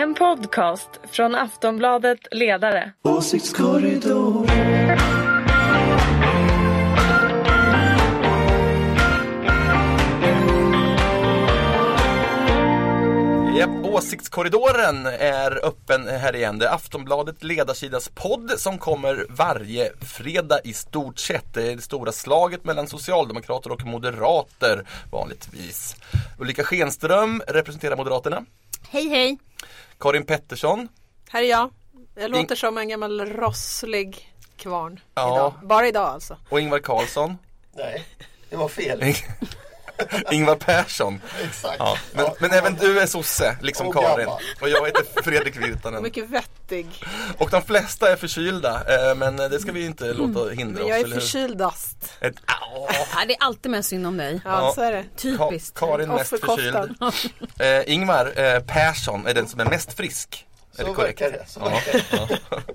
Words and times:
En 0.00 0.14
podcast 0.14 0.90
från 1.10 1.34
Aftonbladet 1.34 2.18
Ledare. 2.30 2.92
Åsiktskorridor. 3.02 4.46
Japp, 13.58 13.70
Åsiktskorridoren 13.84 15.06
är 15.06 15.64
öppen 15.64 16.08
här 16.08 16.36
igen. 16.36 16.58
Det 16.58 16.66
är 16.66 16.74
Aftonbladet 16.74 17.44
ledarsidas 17.44 18.08
podd 18.08 18.52
som 18.56 18.78
kommer 18.78 19.26
varje 19.28 19.92
fredag 20.00 20.60
i 20.64 20.72
stort 20.72 21.18
sett. 21.18 21.54
Det 21.54 21.72
är 21.72 21.76
det 21.76 21.82
stora 21.82 22.12
slaget 22.12 22.64
mellan 22.64 22.86
socialdemokrater 22.86 23.72
och 23.72 23.84
moderater 23.84 24.86
vanligtvis. 25.12 25.96
Ulrika 26.38 26.64
Schenström 26.64 27.42
representerar 27.46 27.96
Moderaterna. 27.96 28.44
Hej 28.92 29.08
hej! 29.08 29.38
Karin 29.98 30.24
Pettersson. 30.24 30.88
Här 31.28 31.42
är 31.42 31.46
jag. 31.46 31.70
Jag 32.14 32.30
låter 32.30 32.56
som 32.56 32.78
en 32.78 32.88
gammal 32.88 33.20
rosslig 33.20 34.34
kvarn. 34.56 35.00
Ja. 35.14 35.34
Idag. 35.34 35.52
Bara 35.62 35.88
idag 35.88 36.08
alltså. 36.08 36.36
Och 36.48 36.60
Ingvar 36.60 36.78
Carlsson. 36.78 37.38
Nej, 37.72 38.04
det 38.48 38.56
var 38.56 38.68
fel. 38.68 39.00
Ingvar 40.30 40.56
Persson. 40.56 41.20
Exakt. 41.44 41.76
Ja. 41.78 41.96
Men, 42.12 42.24
Ja. 42.24 42.34
men 42.38 42.50
även 42.52 42.74
du 42.74 43.00
är 43.00 43.06
sosse, 43.06 43.56
liksom 43.62 43.86
Och 43.88 43.94
Karin. 43.94 44.18
gammal. 44.26 44.42
Och 44.60 44.68
jag 44.68 44.86
heter 44.86 45.22
Fredrik 45.22 45.56
Virtanen. 45.56 46.02
Mycket 46.02 46.30
vettig. 46.30 46.86
Och 47.38 47.50
de 47.50 47.62
flesta 47.62 48.12
är 48.12 48.16
förkylda, 48.16 48.82
eh, 49.10 49.14
men 49.14 49.36
det 49.36 49.60
ska 49.60 49.72
vi 49.72 49.84
inte 49.86 50.12
låta 50.12 50.50
hindra 50.50 50.82
Men 50.82 50.82
oss. 50.82 50.88
jag 50.88 51.00
är 51.00 51.20
förkyldast. 51.20 51.96
Ett. 52.20 52.34
Ja, 52.46 53.24
det 53.28 53.34
är 53.34 53.38
alltid 53.40 53.70
mest 53.70 53.88
synd 53.88 54.06
om 54.06 54.16
dig. 54.16 54.40
Ja, 54.44 54.50
Ja. 54.50 54.72
så 54.74 54.80
är 54.82 54.92
det. 54.92 55.04
Typiskt. 55.16 55.76
Ka- 55.76 55.86
Karin 55.92 56.08
mest 56.08 56.30
förkyld. 56.30 56.76
Eh, 57.58 57.92
Ingvar 57.94 58.32
eh, 58.40 58.60
Persson 58.60 59.26
är 59.26 59.34
den 59.34 59.48
som 59.48 59.60
är 59.60 59.64
mest 59.64 59.92
frisk. 59.92 60.46
Är 60.76 60.82
Så 60.82 60.88
det 60.88 60.94
korrekt? 60.94 61.20
verkar 61.20 61.38
det. 61.38 61.44
Så 61.48 61.60
Ja, 61.60 61.68
verkar 61.68 62.28
det. 62.28 62.38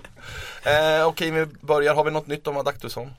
Eh, 0.98 1.06
Okej, 1.06 1.30
vi 1.30 1.46
börjar. 1.46 1.94
Har 1.94 2.04
vi 2.04 2.10
något 2.10 2.26
nytt 2.26 2.46
om 2.46 2.56
Adaktusson? 2.56 3.10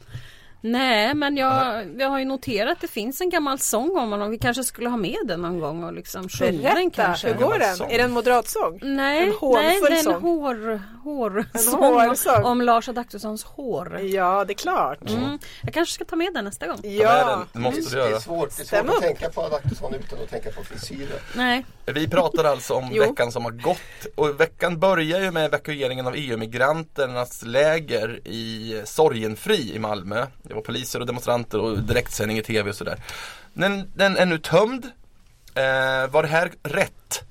Nej 0.62 1.14
men 1.14 1.38
jag, 1.38 1.86
jag 2.02 2.10
har 2.10 2.20
ju 2.20 2.26
noterat 2.26 2.72
att 2.72 2.82
det 2.82 2.88
finns 2.88 3.22
en 3.22 3.30
gammal 3.30 3.60
sång 3.60 3.98
om 3.98 4.12
honom. 4.12 4.32
Vi 4.32 4.38
kanske 4.38 4.64
skulle 4.64 4.90
ha 4.90 4.98
med 4.98 5.18
den 5.26 5.42
någon 5.42 5.60
gång 5.60 5.84
och 5.84 5.94
liksom 5.94 6.30
sjunga 6.30 6.74
den 6.74 6.92
kanske. 6.92 7.28
hur 7.28 7.36
går 7.36 7.60
den? 7.60 7.76
sång. 7.76 7.92
Är 7.92 7.98
det 7.98 8.04
en 8.04 8.12
moderatsång? 8.12 8.80
Nej, 8.82 9.24
En 9.24 9.34
nej 9.54 9.80
det 9.82 9.88
är 9.88 9.98
en 9.98 10.04
sång. 10.04 10.22
hår, 10.22 10.82
hårsång 11.04 11.84
hårsång. 12.08 12.44
om 12.44 12.62
Lars 12.62 12.90
Adaktussons 12.90 13.44
hår. 13.44 14.00
Ja, 14.00 14.46
det 14.46 14.54
är 14.54 14.56
klart. 14.56 15.10
Mm. 15.10 15.40
Jag 15.64 15.74
kanske 15.74 15.94
ska 15.94 16.06
ta 16.06 16.16
med 16.16 16.34
den 16.34 16.46
nästa 16.46 16.68
gång. 16.68 16.78
Ja, 16.84 17.26
den. 17.26 17.40
Det 17.54 17.60
måste 17.60 17.82
du 17.82 17.96
Det 18.02 18.06
är 18.06 18.10
göra. 18.10 18.20
svårt, 18.20 18.58
det 18.58 18.62
är 18.74 18.82
svårt 18.84 18.96
att 18.96 19.02
tänka 19.02 19.30
på 19.30 19.42
Adaktusson 19.42 19.94
utan 19.94 20.20
att 20.24 20.30
tänka 20.30 20.52
på 20.52 20.64
frisyren. 20.64 21.20
Nej. 21.36 21.66
Vi 21.86 22.08
pratar 22.08 22.44
alltså 22.44 22.74
om 22.74 22.90
veckan 23.00 23.32
som 23.32 23.44
har 23.44 23.52
gått 23.52 23.78
och 24.16 24.40
veckan 24.40 24.80
börjar 24.80 25.20
ju 25.22 25.32
med 25.32 25.46
evakueringen 25.46 26.08
av 26.08 26.14
EU-migranternas 26.16 27.44
läger 27.46 28.28
i 28.28 28.82
Sorgenfri 28.86 29.76
i 29.76 29.80
Malmö. 29.80 30.26
Det 30.48 30.54
var 30.54 30.62
poliser 30.62 31.00
och 31.00 31.06
demonstranter 31.06 31.60
och 31.60 31.80
direktsändning 31.80 32.38
i 32.38 32.44
tv 32.44 32.70
och 32.70 32.76
sådär. 32.76 33.00
Den, 33.54 33.92
den 33.96 34.18
är 34.18 34.26
nu 34.26 34.38
tömd. 34.38 34.86
Eh, 35.56 36.12
var 36.12 36.22
det 36.22 36.30
här 36.30 36.52
rätt? 36.64 37.24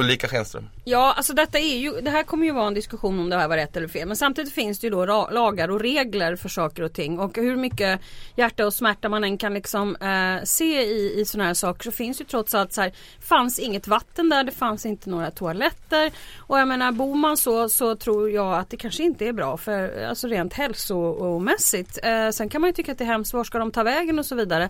Ulrika 0.00 0.28
Schenström. 0.28 0.68
Ja, 0.84 1.14
alltså 1.16 1.32
detta 1.32 1.58
är 1.58 1.78
ju, 1.78 2.00
det 2.00 2.10
här 2.10 2.22
kommer 2.22 2.46
ju 2.46 2.52
vara 2.52 2.66
en 2.66 2.74
diskussion 2.74 3.20
om 3.20 3.30
det 3.30 3.36
här 3.36 3.48
var 3.48 3.56
rätt 3.56 3.76
eller 3.76 3.88
fel. 3.88 4.08
Men 4.08 4.16
samtidigt 4.16 4.52
finns 4.52 4.78
det 4.78 4.86
ju 4.86 4.90
då 4.90 5.28
lagar 5.30 5.70
och 5.70 5.80
regler 5.80 6.36
för 6.36 6.48
saker 6.48 6.82
och 6.82 6.92
ting. 6.92 7.18
Och 7.18 7.36
hur 7.36 7.56
mycket 7.56 8.00
hjärta 8.36 8.66
och 8.66 8.74
smärta 8.74 9.08
man 9.08 9.24
än 9.24 9.38
kan 9.38 9.54
liksom 9.54 9.96
eh, 9.96 10.44
se 10.44 10.82
i, 10.82 11.20
i 11.20 11.24
sådana 11.24 11.46
här 11.46 11.54
saker 11.54 11.84
så 11.84 11.90
finns 11.90 12.20
ju 12.20 12.24
trots 12.24 12.54
allt 12.54 12.72
så 12.72 12.80
här, 12.80 12.92
fanns 13.20 13.58
inget 13.58 13.86
vatten 13.86 14.28
där, 14.28 14.44
det 14.44 14.52
fanns 14.52 14.86
inte 14.86 15.10
några 15.10 15.30
toaletter. 15.30 16.12
Och 16.38 16.58
jag 16.58 16.68
menar, 16.68 16.92
bor 16.92 17.14
man 17.14 17.36
så 17.36 17.68
så 17.68 17.96
tror 17.96 18.30
jag 18.30 18.54
att 18.54 18.70
det 18.70 18.76
kanske 18.76 19.02
inte 19.02 19.26
är 19.26 19.32
bra 19.32 19.56
för 19.56 20.04
alltså 20.04 20.26
rent 20.26 20.54
hälsomässigt. 20.54 21.98
Eh, 22.02 22.30
sen 22.30 22.48
kan 22.48 22.60
man 22.60 22.68
ju 22.68 22.74
tycka 22.74 22.92
att 22.92 22.98
det 22.98 23.04
är 23.04 23.06
hemskt, 23.06 23.32
var 23.32 23.44
ska 23.44 23.58
de 23.58 23.72
ta 23.72 23.82
vägen 23.82 24.18
och 24.18 24.26
så 24.26 24.34
vidare. 24.34 24.68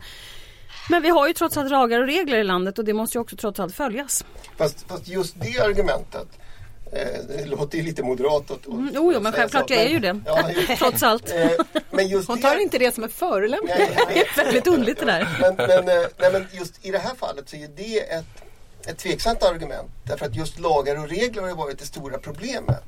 Men 0.88 1.02
vi 1.02 1.08
har 1.08 1.26
ju 1.28 1.32
trots 1.32 1.56
allt 1.56 1.70
lagar 1.70 2.00
och 2.00 2.06
regler 2.06 2.38
i 2.38 2.44
landet 2.44 2.78
och 2.78 2.84
det 2.84 2.92
måste 2.92 3.18
ju 3.18 3.22
också 3.22 3.36
trots 3.36 3.60
allt 3.60 3.74
följas. 3.74 4.24
Fast, 4.58 4.84
fast 4.88 5.08
just 5.08 5.34
det 5.40 5.58
argumentet 5.60 6.26
eh, 6.92 7.06
det 7.28 7.44
låter 7.46 7.78
ju 7.78 7.84
lite 7.84 8.02
moderat 8.02 8.50
att, 8.50 8.66
Mm, 8.66 8.90
jo, 8.94 9.12
jo, 9.14 9.20
men 9.20 9.32
självklart, 9.32 9.68
så, 9.68 9.74
jag 9.74 9.82
är 9.82 9.88
ju 9.88 9.98
det. 9.98 10.20
Ja, 10.26 10.50
ju- 10.50 10.66
Trots 10.78 11.02
allt. 11.02 11.32
eh, 11.34 11.50
men 11.90 12.08
just 12.08 12.28
hon 12.28 12.36
det, 12.36 12.42
tar 12.42 12.56
inte 12.56 12.78
det 12.78 12.94
som 12.94 13.04
en 13.04 13.10
förolämpning. 13.10 13.74
Nej, 13.78 13.96
nej. 14.08 14.24
Väldigt 14.44 14.66
underligt 14.66 14.98
det 15.00 15.06
där. 15.06 15.38
Men, 15.40 15.54
men, 15.56 15.88
eh, 15.98 16.06
nej, 16.18 16.32
men 16.32 16.46
just 16.52 16.86
i 16.86 16.90
det 16.90 16.98
här 16.98 17.14
fallet 17.14 17.48
så 17.48 17.56
är 17.56 17.68
det 17.76 17.98
ett, 18.12 18.24
ett 18.86 18.98
tveksamt 18.98 19.42
argument. 19.42 19.90
Därför 20.04 20.26
att 20.26 20.36
just 20.36 20.58
lagar 20.58 20.96
och 20.98 21.08
regler 21.08 21.42
har 21.42 21.48
ju 21.48 21.54
varit 21.54 21.78
det 21.78 21.86
stora 21.86 22.18
problemet. 22.18 22.84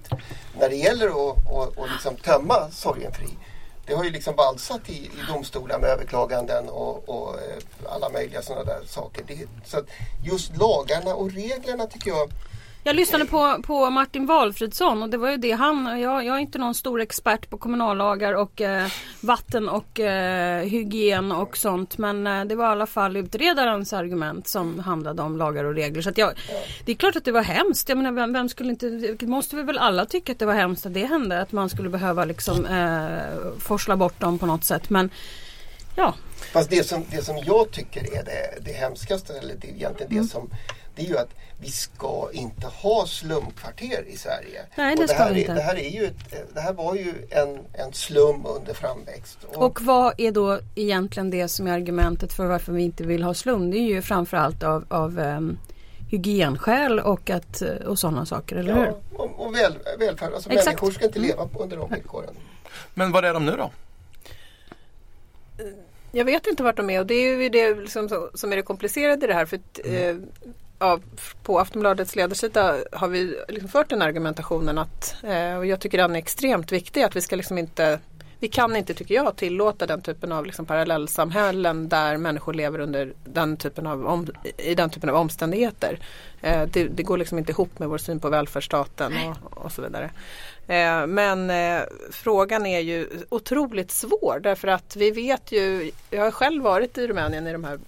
När 0.60 0.68
det 0.68 0.76
gäller 0.76 1.06
att, 1.06 1.36
att, 1.52 1.78
att 1.78 1.90
liksom 1.92 2.16
tömma 2.16 2.70
Sorgenfri. 2.70 3.28
Det 3.86 3.94
har 3.94 4.04
ju 4.04 4.10
liksom 4.10 4.36
valsat 4.36 4.88
i, 4.88 4.92
i 4.92 5.10
domstolar 5.28 5.78
med 5.78 5.90
överklaganden 5.90 6.68
och, 6.68 7.08
och 7.08 7.34
eh, 7.34 7.58
alla 7.88 8.08
möjliga 8.08 8.42
sådana 8.42 8.64
där 8.64 8.80
saker. 8.86 9.24
Det, 9.26 9.46
så 9.64 9.78
att 9.78 9.86
just 10.24 10.56
lagarna 10.56 11.14
och 11.14 11.32
reglerna 11.32 11.86
tycker 11.86 12.10
jag 12.10 12.30
jag 12.84 12.96
lyssnade 12.96 13.24
på, 13.24 13.62
på 13.62 13.90
Martin 13.90 14.26
Valfridsson 14.26 15.02
och 15.02 15.08
det 15.08 15.16
var 15.16 15.30
ju 15.30 15.36
det 15.36 15.50
han, 15.50 16.00
jag, 16.00 16.24
jag 16.24 16.36
är 16.36 16.40
inte 16.40 16.58
någon 16.58 16.74
stor 16.74 17.00
expert 17.00 17.50
på 17.50 17.58
kommunallagar 17.58 18.32
och 18.32 18.60
eh, 18.60 18.88
vatten 19.20 19.68
och 19.68 20.00
eh, 20.00 20.62
hygien 20.62 21.32
och 21.32 21.56
sånt 21.56 21.98
men 21.98 22.26
eh, 22.26 22.44
det 22.44 22.54
var 22.54 22.64
i 22.64 22.68
alla 22.68 22.86
fall 22.86 23.16
utredarens 23.16 23.92
argument 23.92 24.48
som 24.48 24.78
handlade 24.78 25.22
om 25.22 25.36
lagar 25.36 25.64
och 25.64 25.74
regler. 25.74 26.02
Så 26.02 26.10
att 26.10 26.18
jag, 26.18 26.32
det 26.84 26.92
är 26.92 26.96
klart 26.96 27.16
att 27.16 27.24
det 27.24 27.32
var 27.32 27.42
hemskt. 27.42 27.88
Jag 27.88 27.98
menar 27.98 28.12
vem, 28.12 28.32
vem 28.32 28.48
skulle 28.48 28.70
inte, 28.70 29.16
måste 29.26 29.56
vi 29.56 29.62
väl 29.62 29.78
alla 29.78 30.06
tycka 30.06 30.32
att 30.32 30.38
det 30.38 30.46
var 30.46 30.54
hemskt 30.54 30.86
att 30.86 30.94
det 30.94 31.06
hände. 31.06 31.40
Att 31.40 31.52
man 31.52 31.68
skulle 31.70 31.88
behöva 31.88 32.24
liksom 32.24 32.66
eh, 32.66 33.58
forsla 33.58 33.96
bort 33.96 34.20
dem 34.20 34.38
på 34.38 34.46
något 34.46 34.64
sätt. 34.64 34.90
Men 34.90 35.10
ja, 35.96 36.14
Fast 36.52 36.70
det 36.70 36.86
som, 36.86 37.04
det 37.10 37.24
som 37.24 37.36
jag 37.46 37.70
tycker 37.70 38.00
är 38.00 38.24
det, 38.24 38.64
det 38.64 38.72
hemskaste, 38.72 39.32
eller 39.38 39.54
det 39.54 39.66
egentligen 39.66 40.12
Mm. 40.12 40.22
det 40.22 40.30
som 40.30 40.50
det 40.94 41.02
är 41.02 41.06
ju 41.06 41.18
att 41.18 41.30
vi 41.60 41.70
ska 41.70 42.28
inte 42.32 42.66
ha 42.66 43.06
slumkvarter 43.06 44.04
i 44.08 44.16
Sverige. 44.16 44.62
Nej, 44.76 44.92
Och 44.92 44.98
det 44.98 45.04
det, 45.04 45.08
ska 45.08 45.18
här 45.22 45.32
vi 45.32 45.36
är, 45.36 45.40
inte. 45.40 45.54
det 45.54 45.60
här 45.60 45.76
är 45.76 45.90
ju 45.90 46.04
ett, 46.04 46.54
det 46.54 46.60
här 46.60 46.72
var 46.72 46.94
ju 46.94 47.14
en, 47.30 47.58
en 47.72 47.92
slum 47.92 48.46
under 48.46 48.74
framväxt. 48.74 49.38
Och 49.54 49.82
vad 49.82 50.14
är 50.18 50.32
då 50.32 50.60
egentligen 50.74 51.30
det 51.30 51.48
som 51.48 51.66
är 51.66 51.72
argumentet 51.72 52.32
för 52.32 52.46
varför 52.46 52.72
vi 52.72 52.82
inte 52.82 53.04
vill 53.04 53.22
ha 53.22 53.34
slum? 53.34 53.70
Det 53.70 53.76
är 53.78 53.88
ju 53.88 54.02
framförallt 54.02 54.62
av, 54.62 54.84
av 54.88 55.18
um, 55.18 55.58
hygienskäl 56.10 57.00
och, 57.00 57.30
att, 57.30 57.62
och 57.86 57.98
sådana 57.98 58.26
saker, 58.26 58.56
eller 58.56 58.74
hur? 58.74 58.84
ja, 58.84 58.98
och, 59.14 59.46
och 59.46 59.54
väl, 59.54 59.74
välfärd. 59.98 60.32
Alltså 60.32 60.50
Exakt. 60.50 60.66
människor 60.66 60.90
ska 60.90 61.04
inte 61.04 61.18
Mm. 61.18 61.28
leva 61.30 61.48
under 61.58 61.76
de 61.76 61.90
villkoren. 61.90 62.34
Men 62.94 63.12
var 63.12 63.22
är 63.22 63.34
de 63.34 63.46
nu 63.46 63.56
då? 63.56 63.70
Jag 66.12 66.24
vet 66.24 66.46
inte 66.46 66.62
vart 66.62 66.76
de 66.76 66.90
är 66.90 67.00
och 67.00 67.06
det 67.06 67.14
är 67.14 67.36
ju 67.42 67.48
det 67.48 67.74
liksom 67.74 68.08
så- 68.08 68.30
som 68.34 68.52
är 68.52 68.56
det 68.56 68.62
komplicerade 68.62 69.24
i 69.24 69.28
det 69.28 69.34
här. 69.34 69.46
För 69.46 69.56
att, 69.56 69.80
eh, 69.84 70.16
ja, 70.82 70.98
på 71.42 71.58
Aftonbladets 71.58 72.16
ledarsida 72.16 72.76
har 72.92 73.08
vi 73.08 73.36
liksom 73.48 73.68
fört 73.68 73.88
den 73.88 74.02
argumentationen 74.02 74.78
att, 74.78 75.16
eh, 75.22 75.56
och 75.56 75.66
jag 75.66 75.80
tycker 75.80 75.98
den 75.98 76.14
är 76.14 76.18
extremt 76.18 76.72
viktig, 76.72 77.02
att 77.02 77.16
vi 77.16 77.20
ska 77.20 77.36
liksom 77.36 77.58
inte 77.58 77.98
vi 78.38 78.48
kan 78.48 78.76
inte, 78.76 78.94
tycker 78.94 79.14
jag, 79.14 79.36
tillåta 79.36 79.86
den 79.86 80.02
typen 80.02 80.32
av 80.32 80.46
liksom 80.46 80.66
parallellsamhällen 80.66 81.88
där 81.88 82.16
människor 82.16 82.54
lever 82.54 82.78
under 82.78 83.12
den 83.24 83.56
typen 83.56 83.86
av 83.86 84.06
om, 84.06 84.26
i 84.56 84.74
den 84.74 84.90
typen 84.90 85.10
av 85.10 85.16
omständigheter. 85.16 85.98
Eh, 86.40 86.62
det, 86.72 86.84
det 86.84 87.02
går 87.02 87.18
liksom 87.18 87.38
inte 87.38 87.52
ihop 87.52 87.78
med 87.78 87.88
vår 87.88 87.98
syn 87.98 88.20
på 88.20 88.28
välfärdsstaten 88.28 89.12
och, 89.28 89.64
och 89.64 89.72
så 89.72 89.82
vidare. 89.82 90.10
Eh, 90.66 91.06
men 91.06 91.50
eh, 91.50 91.82
frågan 92.10 92.66
är 92.66 92.80
ju 92.80 93.08
otroligt 93.28 93.90
svår 93.90 94.40
därför 94.42 94.68
att 94.68 94.96
vi 94.96 95.10
vet 95.10 95.52
ju, 95.52 95.90
jag 96.10 96.24
har 96.24 96.30
själv 96.30 96.62
varit 96.62 96.98
i 96.98 97.06
Rumänien 97.06 97.46
i 97.46 97.52
de 97.52 97.64
här 97.64 97.78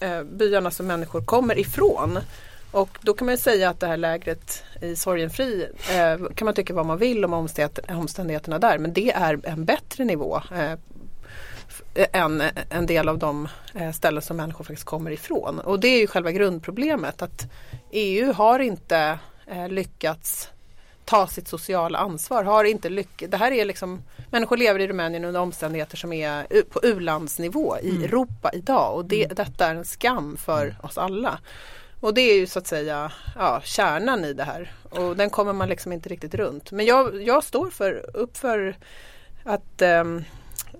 eh, 0.00 0.22
byarna 0.22 0.70
som 0.70 0.86
människor 0.86 1.20
kommer 1.20 1.58
ifrån. 1.58 2.18
Och 2.70 2.98
då 3.00 3.14
kan 3.14 3.26
man 3.26 3.34
ju 3.34 3.38
säga 3.38 3.70
att 3.70 3.80
det 3.80 3.86
här 3.86 3.96
lägret 3.96 4.62
i 4.80 4.96
Sorgenfri 4.96 5.68
eh, 5.90 6.28
kan 6.34 6.44
man 6.44 6.54
tycka 6.54 6.74
vad 6.74 6.86
man 6.86 6.98
vill 6.98 7.24
om 7.24 7.48
omständigheterna 7.88 8.58
där 8.58 8.78
men 8.78 8.92
det 8.92 9.10
är 9.10 9.40
en 9.44 9.64
bättre 9.64 10.04
nivå 10.04 10.40
eh, 10.52 10.78
än 11.94 12.40
eh, 12.40 12.50
en 12.70 12.86
del 12.86 13.08
av 13.08 13.18
de 13.18 13.48
eh, 13.74 13.92
ställen 13.92 14.22
som 14.22 14.36
människor 14.36 14.64
faktiskt 14.64 14.86
kommer 14.86 15.10
ifrån. 15.10 15.58
Och 15.58 15.80
det 15.80 15.88
är 15.88 15.98
ju 15.98 16.06
själva 16.06 16.32
grundproblemet 16.32 17.22
att 17.22 17.52
EU 17.90 18.32
har 18.32 18.58
inte 18.58 19.18
eh, 19.46 19.68
lyckats 19.68 20.48
ta 21.10 21.26
sitt 21.26 21.48
sociala 21.48 21.98
ansvar. 21.98 22.44
Har 22.44 22.64
inte 22.64 22.88
lyck- 22.88 23.24
det 23.28 23.36
här 23.36 23.52
är 23.52 23.64
liksom, 23.64 24.02
människor 24.30 24.56
lever 24.56 24.80
i 24.80 24.88
Rumänien 24.88 25.24
under 25.24 25.40
omständigheter 25.40 25.96
som 25.96 26.12
är 26.12 26.62
på 26.62 26.80
u-landsnivå 26.82 27.76
i 27.82 28.04
Europa 28.04 28.50
idag 28.52 28.94
och 28.94 29.04
det, 29.04 29.26
detta 29.26 29.66
är 29.66 29.74
en 29.74 29.84
skam 29.84 30.36
för 30.36 30.76
oss 30.82 30.98
alla. 30.98 31.38
Och 32.00 32.14
det 32.14 32.20
är 32.20 32.34
ju 32.34 32.46
så 32.46 32.58
att 32.58 32.66
säga 32.66 33.12
ja, 33.36 33.60
kärnan 33.64 34.24
i 34.24 34.32
det 34.32 34.44
här 34.44 34.72
och 34.90 35.16
den 35.16 35.30
kommer 35.30 35.52
man 35.52 35.68
liksom 35.68 35.92
inte 35.92 36.08
riktigt 36.08 36.34
runt. 36.34 36.70
Men 36.70 36.86
jag, 36.86 37.22
jag 37.22 37.44
står 37.44 37.70
för, 37.70 38.16
upp 38.16 38.36
för 38.36 38.76
att 39.44 39.82
ehm, 39.82 40.24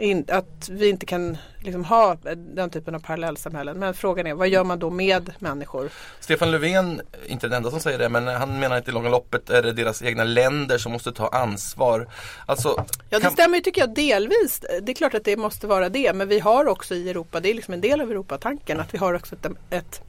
in, 0.00 0.24
att 0.28 0.68
vi 0.70 0.88
inte 0.88 1.06
kan 1.06 1.36
liksom, 1.60 1.84
ha 1.84 2.16
den 2.36 2.70
typen 2.70 2.94
av 2.94 2.98
parallellsamhällen. 2.98 3.78
Men 3.78 3.94
frågan 3.94 4.26
är 4.26 4.34
vad 4.34 4.48
gör 4.48 4.64
man 4.64 4.78
då 4.78 4.90
med 4.90 5.32
människor? 5.38 5.90
Stefan 6.20 6.50
Löfven, 6.50 7.00
inte 7.26 7.46
den 7.48 7.56
enda 7.56 7.70
som 7.70 7.80
säger 7.80 7.98
det, 7.98 8.08
men 8.08 8.26
han 8.26 8.58
menar 8.60 8.76
att 8.76 8.88
i 8.88 8.90
långa 8.92 9.08
loppet 9.08 9.50
är 9.50 9.62
det 9.62 9.72
deras 9.72 10.02
egna 10.02 10.24
länder 10.24 10.78
som 10.78 10.92
måste 10.92 11.12
ta 11.12 11.28
ansvar. 11.28 12.08
Alltså, 12.46 12.68
Ja 12.76 12.84
det 13.18 13.20
kan- 13.20 13.32
stämmer 13.32 13.56
ju 13.56 13.62
tycker 13.62 13.80
jag 13.80 13.94
delvis. 13.94 14.60
Det 14.82 14.92
är 14.92 14.94
klart 14.94 15.14
att 15.14 15.24
det 15.24 15.36
måste 15.36 15.66
vara 15.66 15.88
det. 15.88 16.12
Men 16.12 16.28
vi 16.28 16.38
har 16.40 16.66
också 16.68 16.94
i 16.94 17.10
Europa, 17.10 17.40
det 17.40 17.50
är 17.50 17.54
liksom 17.54 17.74
en 17.74 17.80
del 17.80 18.00
av 18.00 18.10
Europatanken, 18.10 18.80
att 18.80 18.94
vi 18.94 18.98
har 18.98 19.14
också 19.14 19.34
ett, 19.34 19.46
ett 19.70 20.00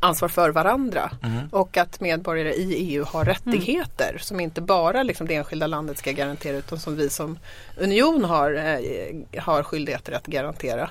ansvar 0.00 0.28
för 0.28 0.50
varandra. 0.50 1.10
Och 1.50 1.76
att 1.76 2.00
medborgare 2.00 2.54
i 2.54 2.74
EU 2.74 3.04
har 3.04 3.24
rättigheter 3.24 4.18
som 4.18 4.40
inte 4.40 4.60
bara 4.60 5.02
liksom 5.02 5.26
det 5.26 5.34
enskilda 5.34 5.66
landet 5.66 5.98
ska 5.98 6.12
garantera 6.12 6.56
utan 6.56 6.78
som 6.78 6.96
vi 6.96 7.10
som 7.10 7.38
union 7.76 8.24
har, 8.24 8.54
eh, 8.54 9.42
har 9.42 9.62
skyldigheter 9.62 10.12
att 10.12 10.26
garantera. 10.26 10.90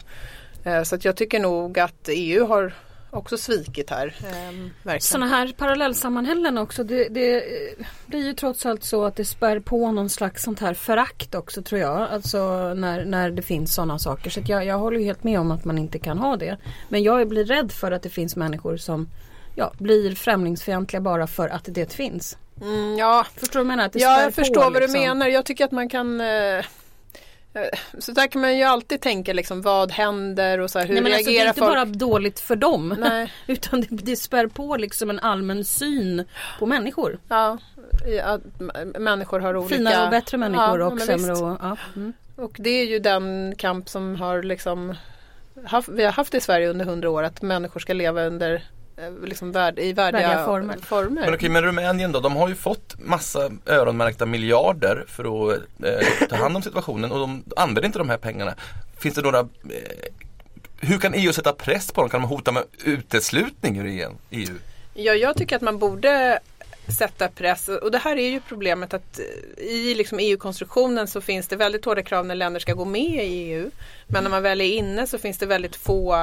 Eh, 0.64 0.84
så 0.84 0.96
att 0.96 1.06
jag 1.06 1.16
tycker 1.16 1.40
nog 1.40 1.80
att 1.80 2.10
EU 2.10 2.46
har 2.46 2.74
också 3.18 3.38
svikit 3.38 3.90
här. 3.90 4.16
Eh, 4.20 4.34
verkligen. 4.84 5.02
Sådana 5.02 5.28
här 5.28 5.54
parallellsammanhällen 5.58 6.58
också 6.58 6.84
det, 6.84 7.08
det 7.10 7.44
blir 8.06 8.26
ju 8.26 8.34
trots 8.34 8.66
allt 8.66 8.84
så 8.84 9.06
att 9.06 9.16
det 9.16 9.26
spär 9.26 9.60
på 9.60 9.92
någon 9.92 10.10
slags 10.10 10.44
sånt 10.44 10.60
här 10.60 10.74
förakt 10.74 11.36
också 11.36 11.62
tror 11.62 11.82
jag. 11.82 12.02
Alltså 12.12 12.38
när, 12.74 13.06
när 13.06 13.32
det 13.32 13.42
finns 13.42 13.74
sådana 13.74 14.00
saker. 14.00 14.30
Så 14.30 14.42
jag, 14.48 14.66
jag 14.66 14.78
håller 14.78 15.00
ju 15.00 15.06
helt 15.06 15.24
med 15.24 15.40
om 15.40 15.52
att 15.52 15.66
man 15.66 15.78
inte 15.78 16.00
kan 16.00 16.18
ha 16.18 16.38
det. 16.38 16.58
Men 16.90 17.04
jag 17.04 17.28
blir 17.28 17.46
rädd 17.46 17.72
för 17.72 17.92
att 17.92 18.04
det 18.04 18.10
finns 18.10 18.36
människor 18.36 18.78
som 18.78 19.08
ja, 19.56 19.74
blir 19.78 20.16
främlingsfientliga 20.16 21.02
bara 21.02 21.28
för 21.28 21.50
att 21.50 21.64
det 21.66 21.94
finns. 21.94 22.38
Mm, 22.62 22.98
ja, 22.98 23.26
Förstår 23.36 23.60
du 23.60 23.66
vad 23.66 23.72
jag 23.72 23.78
menar? 23.78 23.90
Det 23.94 24.00
Ja, 24.00 24.22
jag 24.22 24.36
på, 24.36 24.42
förstår 24.42 24.62
vad 24.62 24.74
du 24.74 24.80
liksom. 24.80 25.02
menar. 25.02 25.28
Jag 25.28 25.46
tycker 25.46 25.66
att 25.66 25.72
man 25.72 25.90
kan 25.90 26.22
eh, 26.22 26.66
så 28.00 28.12
där 28.12 28.28
kan 28.28 28.42
man 28.42 28.58
ju 28.58 28.64
alltid 28.64 29.02
tänka 29.02 29.34
liksom 29.34 29.62
vad 29.62 29.92
händer 29.92 30.60
och 30.60 30.72
så 30.72 30.80
här, 30.80 30.88
hur 30.88 30.94
Nej, 30.94 31.04
men 31.04 31.14
alltså, 31.14 31.30
det 31.30 31.32
är 31.32 31.34
reagerar 31.34 31.50
inte 31.50 31.60
folk? 31.60 31.72
bara 31.72 31.86
dåligt 31.86 32.40
för 32.40 32.56
dem. 32.56 32.96
Nej. 33.00 33.34
Utan 33.48 33.82
det, 33.82 33.88
det 33.90 34.16
spär 34.16 34.48
på 34.48 34.78
liksom 34.78 35.10
en 35.10 35.20
allmän 35.20 35.66
syn 35.66 36.24
på 36.60 36.66
människor. 36.66 37.20
Ja, 37.28 37.58
att 38.24 38.42
människor 39.00 39.40
har 39.40 39.56
olika... 39.58 39.76
Finare 39.76 40.06
och 40.06 40.12
bättre 40.12 40.38
människor 40.38 40.80
Ja, 40.80 40.86
och 40.86 41.02
sämre. 41.02 41.32
Och, 41.32 41.58
ja. 41.62 41.78
mm. 41.96 42.14
Och 42.36 42.56
det 42.60 42.70
är 42.70 42.86
ju 42.86 43.00
den 43.00 43.56
kamp 43.58 43.90
som 43.90 44.16
har 44.16 44.44
liksom 44.44 44.96
haft, 45.66 45.90
vi 45.90 46.04
har 46.04 46.12
haft 46.12 46.34
i 46.34 46.42
Sverige 46.42 46.70
under 46.70 46.86
hundra 46.86 47.10
år 47.10 47.24
att 47.24 47.42
människor 47.42 47.80
ska 47.80 47.94
leva 47.94 48.24
under 48.24 48.64
liksom 49.24 49.52
värd, 49.52 49.80
i 49.80 49.94
värdiga, 49.94 50.28
Värdiga 50.28 50.46
former. 50.46 50.78
former. 50.78 51.22
Men 51.22 51.34
okej, 51.34 51.50
men 51.50 51.64
Rumänien 51.64 52.12
då, 52.12 52.20
de 52.20 52.36
har 52.36 52.50
ju 52.50 52.56
fått 52.56 52.96
massa 53.00 53.50
öronmärkta 53.66 54.26
miljarder 54.26 55.06
för 55.08 55.52
att 55.54 55.60
eh, 55.84 56.28
ta 56.30 56.36
hand 56.36 56.56
om 56.56 56.62
situationen 56.62 57.12
och 57.12 57.20
de 57.20 57.44
använder 57.56 57.86
inte 57.86 58.00
de 58.00 58.10
här 58.10 58.18
pengarna. 58.18 58.56
Finns 59.00 59.16
det 59.16 59.22
några 59.22 59.40
eh, 59.40 59.46
hur 60.80 60.98
kan 60.98 61.14
EU 61.14 61.34
sätta 61.34 61.54
press 61.54 61.92
på 61.92 62.02
dem? 62.02 62.10
Kan 62.10 62.22
de 62.22 62.28
hota 62.28 62.52
med 62.52 62.64
uteslutning 62.84 63.78
ur 63.80 64.12
EU? 64.32 64.54
Ja, 64.94 65.14
jag 65.14 65.38
tycker 65.38 65.56
att 65.56 65.62
man 65.62 65.78
borde 65.78 66.40
sätta 66.88 67.28
press 67.28 67.68
och 67.68 67.92
det 67.92 67.98
här 67.98 68.18
är 68.18 68.30
ju 68.30 68.40
problemet 68.40 68.94
att 68.94 69.20
eh, 69.20 69.66
i 69.66 69.96
liksom 69.96 70.20
EU-konstruktionen 70.20 71.08
så 71.08 71.22
finns 71.22 71.48
det 71.48 71.56
väldigt 71.56 71.86
hårda 71.86 72.04
krav 72.04 72.26
när 72.26 72.36
länder 72.36 72.60
ska 72.60 72.74
gå 72.74 72.86
med 72.86 73.26
i 73.26 73.52
EU. 73.52 73.72
Men 74.08 74.24
när 74.24 74.32
man 74.32 74.44
väl 74.44 74.62
är 74.62 74.66
inne 74.66 75.08
så 75.08 75.18
finns 75.18 75.38
det 75.38 75.46
väldigt 75.46 75.76
få 75.76 76.16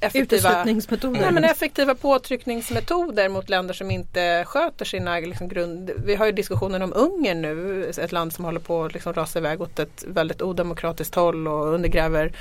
effektiva. 0.00 0.64
Nej, 0.64 1.32
men 1.32 1.44
effektiva 1.44 1.94
påtryckningsmetoder 1.94 3.28
mot 3.28 3.48
länder 3.48 3.74
som 3.74 3.90
inte 3.90 4.44
sköter 4.46 4.84
sina 4.84 5.18
liksom, 5.18 5.48
grund... 5.48 5.90
Vi 6.04 6.14
har 6.14 6.26
ju 6.26 6.32
diskussionen 6.32 6.82
om 6.82 6.92
Ungern 6.96 7.42
nu, 7.42 7.84
ett 7.98 8.12
land 8.12 8.32
som 8.32 8.44
håller 8.44 8.60
på 8.60 8.84
att 8.84 8.94
liksom, 8.94 9.12
rasa 9.14 9.38
iväg 9.38 9.60
åt 9.60 9.78
ett 9.78 10.04
väldigt 10.06 10.42
odemokratiskt 10.42 11.14
håll 11.14 11.48
och 11.48 11.74
undergräver 11.74 12.32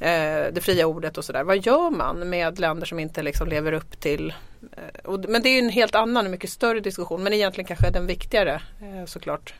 eh, 0.00 0.52
det 0.52 0.60
fria 0.62 0.86
ordet 0.86 1.18
och 1.18 1.24
sådär. 1.24 1.44
Vad 1.44 1.66
gör 1.66 1.90
man 1.90 2.28
med 2.28 2.58
länder 2.58 2.86
som 2.86 2.98
inte 2.98 3.22
liksom, 3.22 3.48
lever 3.48 3.72
upp 3.72 4.00
till 4.00 4.34
eh, 4.76 5.04
och, 5.04 5.24
Men 5.28 5.42
det 5.42 5.48
är 5.48 5.52
ju 5.52 5.58
en 5.58 5.68
helt 5.68 5.94
annan 5.94 6.24
och 6.24 6.30
mycket 6.30 6.50
större 6.50 6.80
diskussion 6.80 7.22
men 7.22 7.32
egentligen 7.32 7.68
kanske 7.68 7.90
den 7.90 8.06
viktigare 8.06 8.62
eh, 8.80 9.04
såklart. 9.06 9.54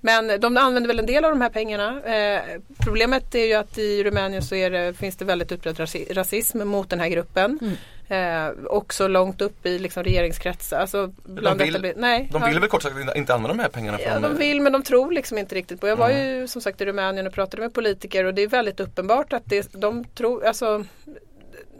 Men 0.00 0.40
de 0.40 0.56
använder 0.56 0.88
väl 0.88 0.98
en 0.98 1.06
del 1.06 1.24
av 1.24 1.30
de 1.30 1.40
här 1.40 1.48
pengarna. 1.48 2.02
Eh, 2.02 2.42
problemet 2.78 3.34
är 3.34 3.44
ju 3.46 3.54
att 3.54 3.78
i 3.78 4.04
Rumänien 4.04 4.42
så 4.42 4.54
det, 4.54 4.96
finns 4.96 5.16
det 5.16 5.24
väldigt 5.24 5.52
utbredd 5.52 5.76
rasi- 5.76 6.14
rasism 6.14 6.68
mot 6.68 6.90
den 6.90 7.00
här 7.00 7.08
gruppen. 7.08 7.76
Eh, 8.08 8.48
också 8.66 9.08
långt 9.08 9.40
upp 9.40 9.66
i 9.66 9.78
liksom, 9.78 10.04
regeringskretsar. 10.04 10.80
Alltså, 10.80 11.12
bland 11.24 11.60
vill- 11.62 11.76
etabler- 11.76 11.94
nej, 11.96 12.28
De 12.32 12.42
ja. 12.42 12.48
vill 12.48 12.60
väl 12.60 12.68
kort 12.68 12.82
sagt 12.82 12.96
inte- 13.16 13.34
använda 13.34 13.48
de 13.56 13.62
här 13.62 13.68
pengarna 13.68 13.98
Ja, 14.00 14.10
från 14.12 14.22
de 14.22 14.36
vill 14.36 14.60
men 14.60 14.72
de 14.72 14.82
tror 14.82 15.12
liksom 15.12 15.38
inte 15.38 15.54
riktigt 15.54 15.80
på. 15.80 15.88
Jag 15.88 15.96
var 15.96 16.10
ju 16.10 16.48
som 16.48 16.62
sagt 16.62 16.80
i 16.80 16.84
Rumänien 16.86 17.26
och 17.26 17.32
pratade 17.32 17.62
med 17.62 17.74
politiker 17.74 18.24
och 18.24 18.34
det 18.34 18.42
är 18.42 18.48
väldigt 18.48 18.80
uppenbart 18.80 19.32
att 19.32 19.42
det, 19.44 19.68
de 19.72 20.04
tror, 20.04 20.44
alltså 20.44 20.84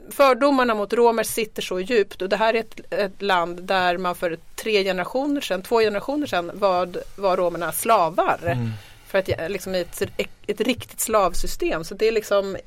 fördomarna 0.09 0.73
mot 0.73 0.93
romer 0.93 1.23
sitter 1.23 1.61
så 1.61 1.79
djupt 1.79 2.21
och 2.21 2.29
det 2.29 2.37
här 2.37 2.53
är 2.53 2.59
ett, 2.59 2.93
ett 2.93 3.21
land 3.21 3.63
där 3.63 3.97
man 3.97 4.15
för 4.15 4.37
tre 4.55 4.83
generationer 4.83 5.41
sedan, 5.41 5.61
två 5.61 5.79
generationer 5.79 6.27
sedan 6.27 6.51
var, 6.53 6.89
var 7.15 7.37
romerna 7.37 7.71
slavar. 7.71 8.57
För 9.07 9.17
att 9.17 9.51
liksom 9.51 9.75
i 9.75 9.81
ett, 9.81 10.01
ett 10.47 10.61
riktigt 10.61 10.99
slavsystem. 10.99 11.83
Så 11.83 11.95
det 11.95 12.07
är 12.07 12.11
liksom 12.11 12.57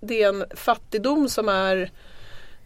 det 0.00 0.22
är 0.22 0.28
en 0.28 0.44
fattigdom 0.54 1.28
som 1.28 1.48
är 1.48 1.90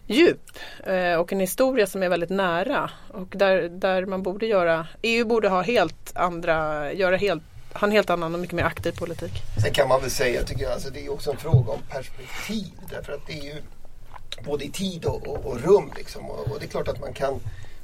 djup 0.07 0.59
eh, 0.87 1.15
och 1.15 1.33
en 1.33 1.41
historia 1.41 1.87
som 1.87 2.03
är 2.03 2.09
väldigt 2.09 2.31
nära. 2.31 2.91
Och 3.09 3.29
där, 3.37 3.69
där 3.69 4.07
man 4.07 4.23
borde 4.23 4.47
göra, 4.47 4.87
EU 5.03 5.25
borde 5.25 5.49
ha 5.49 5.63
helt 5.63 6.17
andra, 6.17 6.93
göra 6.93 7.17
helt, 7.17 7.43
ha 7.73 7.87
en 7.87 7.93
helt 7.93 8.11
annan 8.11 8.35
och 8.35 8.41
mycket 8.41 8.57
mer 8.57 8.65
aktiv 8.65 8.93
politik. 8.93 9.33
Sen 9.63 9.73
kan 9.73 9.89
man 9.89 10.01
väl 10.01 10.11
säga, 10.11 10.43
tycker 10.43 10.63
jag, 10.63 10.73
alltså 10.73 10.91
det 10.91 11.07
är 11.07 11.13
också 11.13 11.31
en 11.31 11.37
fråga 11.37 11.73
om 11.73 11.81
perspektiv. 11.91 12.73
Därför 12.91 13.13
att 13.13 13.27
det 13.27 13.33
är 13.33 13.45
ju 13.45 13.63
både 14.45 14.65
i 14.65 14.71
tid 14.71 15.05
och, 15.05 15.27
och, 15.27 15.47
och 15.47 15.61
rum. 15.61 15.93
Liksom. 15.97 16.31
Och, 16.31 16.51
och 16.51 16.59
det 16.59 16.67
är 16.67 16.69
klart 16.69 16.89
att 16.89 17.01
man 17.01 17.13
kan, 17.13 17.41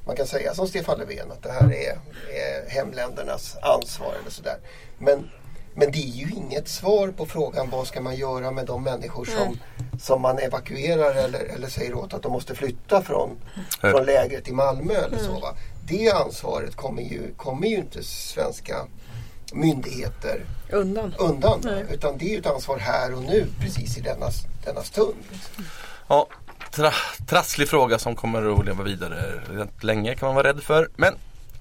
man 0.06 0.16
kan 0.16 0.26
säga 0.26 0.54
som 0.54 0.68
Stefan 0.68 0.98
Löfven 0.98 1.32
att 1.32 1.42
det 1.42 1.52
här 1.52 1.72
är, 1.72 1.98
är 2.32 2.70
hemländernas 2.70 3.56
ansvar 3.62 4.14
eller 4.20 4.30
sådär. 4.30 4.56
Men, 4.98 5.30
men 5.74 5.92
det 5.92 5.98
är 5.98 6.16
ju 6.16 6.30
inget 6.30 6.68
svar 6.68 7.08
på 7.08 7.26
frågan 7.26 7.70
vad 7.70 7.86
ska 7.86 8.00
man 8.00 8.16
göra 8.16 8.50
med 8.50 8.66
de 8.66 8.82
människor 8.84 9.24
som, 9.24 9.58
som 10.00 10.22
man 10.22 10.38
evakuerar 10.38 11.14
eller, 11.14 11.40
eller 11.40 11.68
säger 11.68 11.94
åt 11.94 12.14
att 12.14 12.22
de 12.22 12.32
måste 12.32 12.54
flytta 12.54 13.02
från, 13.02 13.30
från 13.80 14.04
lägret 14.04 14.48
i 14.48 14.52
Malmö 14.52 14.94
eller 14.94 15.18
så. 15.18 15.32
Va? 15.32 15.54
Det 15.88 16.10
ansvaret 16.10 16.76
kommer 16.76 17.02
ju, 17.02 17.34
kommer 17.36 17.66
ju 17.66 17.76
inte 17.76 18.02
svenska 18.02 18.86
myndigheter 19.52 20.44
Undan. 20.70 21.14
undan. 21.18 21.60
Nej. 21.64 21.84
Utan 21.90 22.18
det 22.18 22.24
är 22.24 22.30
ju 22.30 22.38
ett 22.38 22.46
ansvar 22.46 22.78
här 22.78 23.14
och 23.14 23.22
nu 23.22 23.46
precis 23.60 23.98
i 23.98 24.00
denna, 24.00 24.26
denna 24.64 24.82
stund. 24.82 25.14
Ja, 26.08 26.28
tra 26.72 26.92
trasslig 27.26 27.68
fråga 27.68 27.98
som 27.98 28.14
kommer 28.16 28.58
att 28.60 28.66
leva 28.66 28.82
vidare 28.84 29.40
länge 29.80 30.14
kan 30.14 30.26
man 30.26 30.34
vara 30.36 30.48
rädd 30.48 30.62
för. 30.62 30.88
Men 30.96 31.14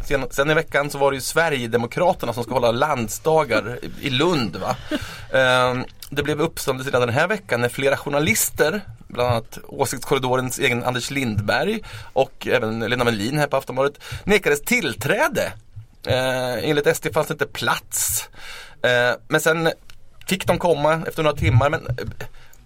sen, 0.08 0.26
sen 0.32 0.50
i 0.50 0.54
veckan 0.54 0.90
så 0.90 0.98
var 0.98 1.12
det 1.12 1.16
ju 1.16 1.22
Sverigedemokraterna 1.22 2.34
som 2.34 2.44
ska 2.44 2.54
hålla 2.54 2.72
landsdagar 2.72 3.80
i- 3.82 4.08
i 4.08 4.10
Lund. 4.10 4.56
Va? 4.56 4.76
Ehm, 5.40 5.86
det 6.10 6.24
blev 6.24 6.42
uppståndelse 6.42 6.90
redan 6.90 7.02
den 7.08 7.16
här 7.16 7.28
veckan 7.28 7.62
när 7.62 7.70
flera 7.70 7.98
journalister, 7.98 8.82
bland 9.08 9.30
annat 9.30 9.58
Åsiktskorridorens 9.68 10.60
egen 10.60 10.84
Anders 10.84 11.12
Lindberg 11.12 11.80
och 12.14 12.48
även 12.48 12.80
Lena 12.80 13.04
Melin 13.04 13.38
här 13.40 13.48
på 13.48 13.58
Aftonbladet, 13.58 14.00
nekades 14.24 14.62
tillträde. 14.62 15.54
Eh, 16.08 16.70
enligt 16.70 16.88
SD 16.98 17.08
fanns 17.14 17.28
det 17.28 17.32
inte 17.34 17.46
plats. 17.46 18.30
Eh, 18.84 19.16
men 19.28 19.42
sen 19.42 19.70
fick 20.28 20.48
de 20.48 20.58
komma 20.60 21.04
efter 21.08 21.24
några 21.24 21.38
timmar. 21.38 21.70
Men 21.70 21.88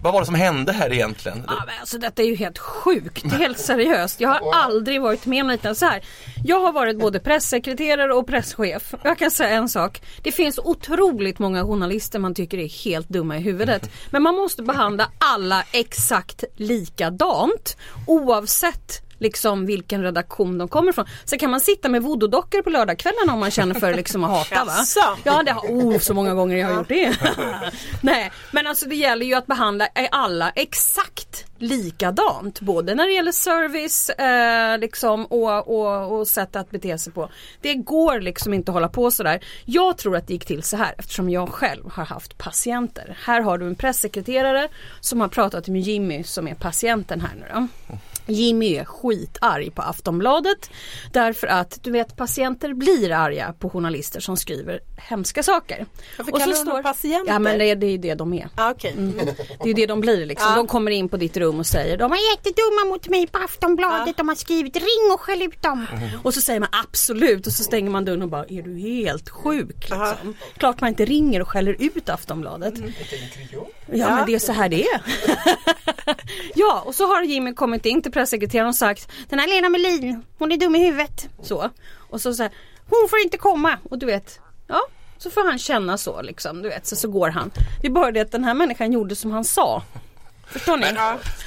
vad 0.05 0.13
var 0.13 0.21
det 0.21 0.25
som 0.25 0.35
hände 0.35 0.71
här 0.71 0.93
egentligen? 0.93 1.43
Ja, 1.47 1.63
men 1.65 1.79
alltså, 1.79 1.97
detta 1.97 2.21
är 2.21 2.25
ju 2.25 2.35
helt 2.35 2.57
sjukt, 2.57 3.31
helt 3.31 3.59
seriöst. 3.59 4.19
Jag 4.19 4.29
har 4.29 4.53
aldrig 4.53 5.01
varit 5.01 5.25
med 5.25 5.43
om 5.43 5.49
liknande 5.49 5.75
så 5.75 5.85
här. 5.85 6.03
Jag 6.43 6.59
har 6.59 6.71
varit 6.71 6.99
både 6.99 7.19
pressekreterare 7.19 8.13
och 8.13 8.27
presschef. 8.27 8.93
Jag 9.03 9.17
kan 9.17 9.31
säga 9.31 9.49
en 9.49 9.69
sak. 9.69 10.01
Det 10.23 10.31
finns 10.31 10.59
otroligt 10.59 11.39
många 11.39 11.63
journalister 11.63 12.19
man 12.19 12.35
tycker 12.35 12.57
är 12.57 12.83
helt 12.85 13.09
dumma 13.09 13.37
i 13.37 13.39
huvudet. 13.39 13.89
Men 14.11 14.23
man 14.23 14.35
måste 14.35 14.63
behandla 14.63 15.11
alla 15.17 15.63
exakt 15.71 16.43
likadant 16.55 17.77
oavsett 18.07 19.04
liksom 19.19 19.65
vilken 19.65 20.03
redaktion 20.03 20.57
de 20.57 20.67
kommer 20.67 20.89
ifrån. 20.89 21.05
Sen 21.25 21.39
kan 21.39 21.51
man 21.51 21.61
sitta 21.61 21.89
med 21.89 22.01
voodoo-dockor 22.01 22.61
på 22.61 22.69
lördagskvällarna 22.69 23.33
om 23.33 23.39
man 23.39 23.51
känner 23.51 23.79
för 23.79 23.93
liksom 23.93 24.23
att 24.23 24.31
hata 24.31 24.65
va? 24.65 24.85
Ja 25.23 25.43
det 25.43 25.51
har, 25.51 25.61
oh 25.61 25.99
så 25.99 26.13
många 26.13 26.33
gånger 26.33 26.57
jag 26.57 26.67
har 26.67 26.75
gjort 26.75 26.87
det. 26.87 27.17
Nej 28.01 28.31
men 28.51 28.67
alltså 28.67 28.89
det 28.89 28.95
gäller 28.95 29.25
ju 29.25 29.33
att 29.33 29.47
behandla 29.47 29.87
alla 30.11 30.49
exakt 30.49 31.45
likadant. 31.57 32.61
Både 32.61 32.95
när 32.95 33.07
det 33.07 33.13
gäller 33.13 33.31
service 33.31 34.09
eh, 34.09 34.77
liksom, 34.77 35.25
och, 35.25 35.67
och, 35.67 36.19
och 36.19 36.27
sätt 36.27 36.55
att 36.55 36.71
bete 36.71 36.97
sig 36.97 37.13
på. 37.13 37.29
Det 37.61 37.75
går 37.75 38.19
liksom 38.19 38.53
inte 38.53 38.71
att 38.71 38.73
hålla 38.73 38.89
på 38.89 39.11
sådär. 39.11 39.43
Jag 39.65 39.97
tror 39.97 40.15
att 40.15 40.27
det 40.27 40.33
gick 40.33 40.45
till 40.45 40.63
så 40.63 40.77
här 40.77 40.95
eftersom 40.97 41.29
jag 41.29 41.49
själv 41.49 41.91
har 41.91 42.05
haft 42.05 42.37
patienter. 42.37 43.17
Här 43.23 43.41
har 43.41 43.57
du 43.57 43.67
en 43.67 43.75
pressekreterare 43.75 44.67
som 44.99 45.21
har 45.21 45.27
pratat 45.27 45.67
med 45.67 45.81
Jimmy 45.81 46.23
som 46.23 46.47
är 46.47 46.55
patienten 46.55 47.21
här 47.21 47.35
nu 47.35 47.45
då. 47.53 47.67
Jimmy 48.27 48.75
är 48.75 48.85
skitarg 48.85 49.71
på 49.71 49.81
Aftonbladet 49.81 50.69
därför 51.13 51.47
att 51.47 51.79
du 51.83 51.91
vet 51.91 52.15
patienter 52.15 52.73
blir 52.73 53.11
arga 53.11 53.53
på 53.59 53.69
journalister 53.69 54.19
som 54.19 54.37
skriver 54.37 54.79
hemska 54.97 55.43
saker. 55.43 55.85
Varför 56.17 56.31
kallar 56.31 56.45
du 56.65 56.71
dem 56.71 56.83
patienter? 56.83 57.33
Ja 57.33 57.39
men 57.39 57.59
det, 57.59 57.65
är- 57.69 57.75
det 57.75 57.85
är 57.87 57.91
ju 57.91 57.97
det 57.97 58.15
de 58.15 58.33
är. 58.33 58.49
Ah, 58.55 58.71
Okej. 58.71 58.95
Det 59.63 59.69
är 59.69 59.73
det 59.73 59.85
de 59.85 59.99
blir 60.01 60.25
liksom. 60.25 60.49
Ja. 60.49 60.55
De 60.55 60.67
kommer 60.67 60.91
in 60.91 61.09
på 61.09 61.17
ditt 61.17 61.37
rum 61.37 61.59
och 61.59 61.65
säger 61.67 61.97
de 61.97 62.11
är 62.11 62.31
jättedumma 62.31 62.85
mot 62.89 63.07
mig 63.07 63.27
på 63.27 63.39
Aftonbladet. 63.39 64.17
De 64.17 64.27
har 64.27 64.35
skrivit 64.35 64.75
ring 64.75 65.11
och 65.13 65.21
skäll 65.21 65.41
ut 65.41 65.61
dem. 65.61 65.85
Och 66.23 66.33
så 66.33 66.41
säger 66.41 66.59
man 66.59 66.69
absolut 66.83 67.47
och 67.47 67.53
så 67.53 67.63
stänger 67.63 67.89
man 67.89 68.05
dörren 68.05 68.21
och 68.21 68.29
bara 68.29 68.45
är 68.45 68.61
du 68.61 68.77
helt 68.79 69.29
sjuk 69.29 69.75
liksom. 69.79 70.35
Klart 70.57 70.81
man 70.81 70.87
inte 70.89 71.05
ringer 71.05 71.41
och 71.41 71.47
skäller 71.49 71.75
ut 71.79 72.09
Aftonbladet. 72.09 72.73
Ja, 73.91 74.15
men 74.15 74.25
det 74.25 74.35
är 74.35 74.39
så 74.39 74.51
här 74.51 74.69
det 74.69 74.83
är. 74.87 75.01
ja 76.55 76.83
och 76.85 76.95
så 76.95 77.07
har 77.07 77.21
Jimmy 77.23 77.53
kommit 77.53 77.85
in 77.85 78.01
till 78.01 78.11
pressekreteraren 78.15 78.67
och 78.67 78.75
sagt 78.75 79.11
Den 79.29 79.39
här 79.39 79.47
Lena 79.47 79.69
Melin, 79.69 80.23
hon 80.37 80.51
är 80.51 80.57
dum 80.57 80.75
i 80.75 80.85
huvudet. 80.85 81.29
Så. 81.41 81.69
Och 82.09 82.21
så 82.21 82.33
säger 82.33 82.51
hon 82.89 83.09
får 83.09 83.19
inte 83.19 83.37
komma. 83.37 83.77
Och 83.89 83.99
du 83.99 84.05
vet, 84.05 84.39
ja 84.67 84.81
så 85.17 85.29
får 85.29 85.45
han 85.45 85.59
känna 85.59 85.97
så 85.97 86.21
liksom. 86.21 86.61
Du 86.61 86.69
vet, 86.69 86.85
så, 86.85 86.95
så 86.95 87.07
går 87.07 87.29
han. 87.29 87.51
Det 87.81 87.87
är 87.87 87.91
bara 87.91 88.11
det 88.11 88.19
att 88.19 88.31
den 88.31 88.43
här 88.43 88.53
människan 88.53 88.91
gjorde 88.91 89.15
som 89.15 89.31
han 89.31 89.43
sa. 89.43 89.83
Förstår 90.47 90.77
ni? 90.77 90.85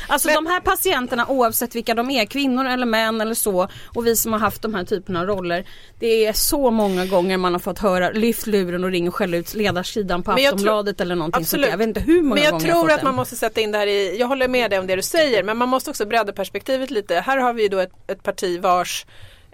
Alltså 0.08 0.28
de 0.28 0.46
här 0.46 0.60
patienterna 0.60 1.26
oavsett 1.26 1.74
vilka 1.74 1.94
de 1.94 2.10
är, 2.10 2.24
kvinnor 2.24 2.66
eller 2.66 2.86
män 2.86 3.20
eller 3.20 3.34
så 3.34 3.68
och 3.94 4.06
vi 4.06 4.16
som 4.16 4.32
har 4.32 4.40
haft 4.40 4.62
de 4.62 4.74
här 4.74 4.84
typerna 4.84 5.20
av 5.20 5.26
roller. 5.26 5.64
Det 5.98 6.26
är 6.26 6.32
så 6.32 6.70
många 6.70 7.06
gånger 7.06 7.36
man 7.36 7.52
har 7.52 7.58
fått 7.60 7.78
höra 7.78 8.10
lyft 8.10 8.46
luren 8.46 8.84
och 8.84 8.90
ring 8.90 9.08
och 9.08 9.14
skäll 9.14 9.34
ut 9.34 9.54
ledarsidan 9.54 10.22
på 10.22 10.30
Men 10.32 10.42
jag 10.42 10.50
tror- 10.50 10.54
Aftonbladet 10.56 11.00
eller 11.00 11.14
någonting 11.14 11.44
sånt 11.44 11.46
Absolut. 11.46 11.66
där. 11.66 11.70
Jag 11.70 11.78
vet 11.78 11.88
inte 11.88 12.00
hur 12.00 12.22
många 12.22 12.34
Men 12.34 12.44
jag 12.44 12.52
gånger 12.52 12.66
tror 12.72 12.82
fått 12.82 12.92
att 12.92 13.02
man 13.02 13.14
måste 13.14 13.36
sätta 13.36 13.60
in 13.60 13.72
det 13.72 13.78
här 13.78 13.86
i, 13.86 14.16
jag 14.20 14.26
håller 14.26 14.48
med 14.48 14.70
dig 14.70 14.78
om 14.78 14.86
det 14.86 14.96
du 14.96 15.02
säger, 15.02 15.42
men 15.42 15.56
man 15.56 15.68
måste 15.68 15.90
också 15.90 16.06
bredda 16.06 16.32
perspektivet 16.32 16.90
lite. 16.90 17.14
Här 17.20 17.36
har 17.38 17.52
vi 17.52 17.62
ju 17.62 17.68
då 17.68 17.78
ett, 17.78 17.92
ett 18.06 18.22
parti 18.22 18.60
vars 18.60 19.06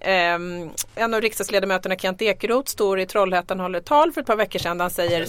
ehm, 0.05 0.71
en 0.95 1.15
av 1.15 1.21
riksdagsledamöterna 1.21 1.97
Kent 1.97 2.23
Ekeroth 2.23 2.71
står 2.71 3.01
i 3.01 3.07
Trollhättan 3.07 3.61
och 3.61 3.65
håller 3.65 3.81
tal 3.81 4.13
för 4.13 4.21
ett 4.21 4.27
par 4.27 4.37
veckor 4.37 4.59
sedan. 4.59 4.81
Han 4.81 4.91
säger 4.91 5.27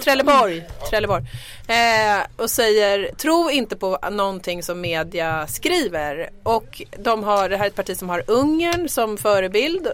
Trelleborg, 0.02 0.64
Trelleborg. 0.90 1.24
Eh, 1.68 2.26
och 2.36 2.50
säger 2.50 3.14
tro 3.14 3.50
inte 3.50 3.76
på 3.76 3.98
någonting 4.10 4.62
som 4.62 4.80
media 4.80 5.46
skriver. 5.46 6.30
Och 6.42 6.82
de 6.98 7.24
har, 7.24 7.48
det 7.48 7.56
här 7.56 7.64
är 7.64 7.68
ett 7.68 7.74
parti 7.74 7.96
som 7.96 8.08
har 8.08 8.22
Ungern 8.26 8.88
som 8.88 9.18
förebild. 9.18 9.88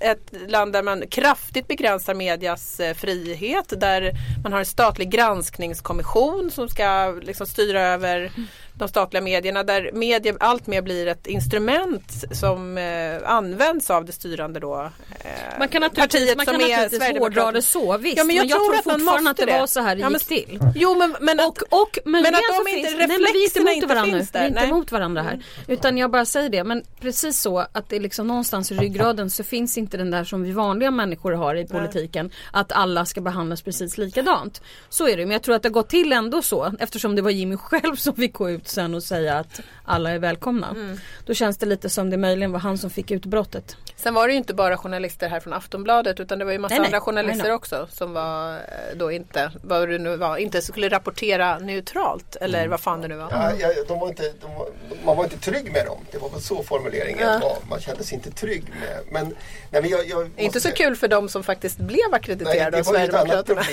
Ett 0.00 0.32
land 0.48 0.72
där 0.72 0.82
man 0.82 1.06
kraftigt 1.06 1.68
begränsar 1.68 2.14
medias 2.14 2.80
eh, 2.80 2.94
frihet. 2.94 3.72
Där 3.80 4.12
man 4.42 4.52
har 4.52 4.58
en 4.58 4.66
statlig 4.66 5.10
granskningskommission 5.10 6.50
som 6.50 6.68
ska 6.68 7.18
liksom 7.22 7.46
styra 7.46 7.80
över 7.80 8.30
de 8.78 8.88
statliga 8.88 9.22
medierna 9.22 9.62
där 9.62 9.90
media 9.92 10.34
allt 10.40 10.66
mer 10.66 10.82
blir 10.82 11.06
ett 11.06 11.26
instrument 11.26 12.24
som 12.32 12.78
eh, 12.78 13.30
används 13.30 13.90
av 13.90 14.04
det 14.04 14.12
styrande 14.12 14.60
då. 14.60 14.90
Eh, 15.20 15.30
Man 15.58 15.68
kan 15.68 15.80
naturligtvis, 15.82 16.36
man 16.36 16.46
kan 16.46 16.54
naturligtvis 16.54 17.18
hårdra 17.18 17.52
det 17.52 17.62
så 17.62 17.98
visst. 17.98 18.16
Ja, 18.18 18.24
men 18.24 18.36
jag, 18.36 18.48
tror, 18.48 18.74
att 18.78 18.86
man 18.86 19.00
fortfarande 19.00 19.30
att 19.30 19.36
det 19.36 19.46
var 19.46 19.66
så 19.66 19.80
här 19.80 19.94
det 19.96 20.00
Ja, 20.00 20.08
men- 20.10 20.20
gick 20.28 20.46
till. 20.48 20.60
Jo 20.74 20.94
men, 20.94 21.16
men 21.20 21.40
Och, 21.40 21.58
och 21.70 21.98
Men 22.04 22.12
möjligen 22.12 22.34
att 22.34 22.56
så 22.56 22.62
de 22.64 22.70
inte- 22.70 22.88
finns, 22.88 22.98
nej, 22.98 23.08
men 23.08 23.18
vi 23.32 23.44
är 23.44 23.58
inte 23.58 23.72
inte 23.74 23.86
varandra 23.86 24.16
finns 24.16 24.28
Vi 24.28 24.38
där, 24.38 24.40
är 24.44 24.48
inte 24.48 24.60
nej. 24.60 24.70
emot 24.70 24.92
varandra 24.92 25.22
här. 25.22 25.42
Utan 25.68 25.98
jag 25.98 26.10
bara 26.10 26.24
säger 26.24 26.48
det. 26.48 26.64
Men 26.64 26.82
precis 27.00 27.40
så 27.40 27.58
att 27.58 27.88
det 27.88 27.96
är 27.96 28.00
liksom 28.00 28.26
någonstans 28.26 28.72
i 28.72 28.74
ryggraden 28.74 29.30
så 29.30 29.44
finns 29.44 29.78
inte 29.78 29.96
den 29.96 30.10
där 30.10 30.24
som 30.24 30.42
vi 30.42 30.52
vanliga 30.52 30.90
människor 30.90 31.32
har 31.32 31.54
i 31.54 31.66
politiken. 31.66 32.30
Att 32.52 32.72
alla 32.72 33.04
ska 33.06 33.20
behandlas 33.20 33.62
precis 33.62 33.98
likadant. 33.98 34.62
Så 34.88 35.08
är 35.08 35.16
det. 35.16 35.22
Men 35.26 35.32
jag 35.32 35.42
tror 35.42 35.54
att 35.54 35.62
det 35.62 35.68
har 35.68 35.74
gått 35.74 35.88
till 35.88 36.12
ändå 36.12 36.42
så. 36.42 36.72
Eftersom 36.80 37.16
det 37.16 37.22
var 37.22 37.30
Jimmy 37.30 37.56
själv 37.56 37.96
som 37.96 38.14
fick 38.14 38.32
gå 38.32 38.50
ut 38.50 38.67
sen 38.68 38.94
och 38.94 39.02
säga 39.02 39.38
att 39.38 39.60
alla 39.84 40.10
är 40.10 40.18
välkomna. 40.18 40.68
Mm. 40.68 40.98
Då 41.26 41.34
känns 41.34 41.56
det 41.58 41.66
lite 41.66 41.90
som 41.90 42.10
det 42.10 42.16
möjligen 42.16 42.52
var 42.52 42.60
han 42.60 42.78
som 42.78 42.90
fick 42.90 43.10
utbrottet. 43.10 43.76
Sen 43.96 44.14
var 44.14 44.26
det 44.26 44.32
ju 44.32 44.38
inte 44.38 44.54
bara 44.54 44.76
journalister 44.76 45.28
här 45.28 45.40
från 45.40 45.52
Aftonbladet 45.52 46.20
utan 46.20 46.38
det 46.38 46.44
var 46.44 46.52
ju 46.52 46.58
massa 46.58 46.72
Nej, 46.74 46.78
nej. 46.80 46.86
andra 46.86 47.00
journalister 47.00 47.36
Nej, 47.38 47.46
nej. 47.48 47.52
också 47.52 47.88
som 47.92 48.12
var 48.12 48.54
eh, 48.54 48.60
då 48.96 49.12
inte, 49.12 49.50
vad 49.62 49.88
det 49.88 49.98
nu 49.98 50.16
var, 50.16 50.36
inte 50.36 50.62
skulle 50.62 50.88
rapportera 50.88 51.58
neutralt 51.58 52.36
eller 52.36 52.68
vad 52.68 52.80
fan 52.80 53.00
det 53.00 53.08
nu 53.08 53.16
var. 53.16 53.28
Ja, 53.30 53.52
ja, 53.58 53.68
de 53.88 53.98
var 54.00 54.08
inte, 54.08 54.32
de 54.40 54.54
var, 54.54 54.68
man 55.04 55.16
var 55.16 55.24
inte 55.24 55.38
trygg 55.38 55.72
med 55.72 55.86
dem. 55.86 55.98
Det 56.10 56.18
var 56.18 56.30
väl 56.30 56.40
så 56.40 56.62
formuleringen 56.62 57.40
var. 57.40 57.56
Man 57.70 57.80
kände 57.80 58.04
sig 58.04 58.14
inte 58.14 58.30
trygg 58.30 58.64
med. 58.80 58.98
Men, 59.12 59.24
nej, 59.70 59.82
men 59.82 59.90
jag, 59.90 60.08
jag 60.08 60.26
måste 60.26 60.42
Inte 60.42 60.60
så 60.60 60.70
kul 60.70 60.96
för 60.96 61.08
de 61.08 61.28
som 61.28 61.42
faktiskt 61.42 61.78
blev 61.78 62.14
ackrediterade 62.14 62.78
av 62.78 62.82
Sverigedemokraterna. 62.82 63.62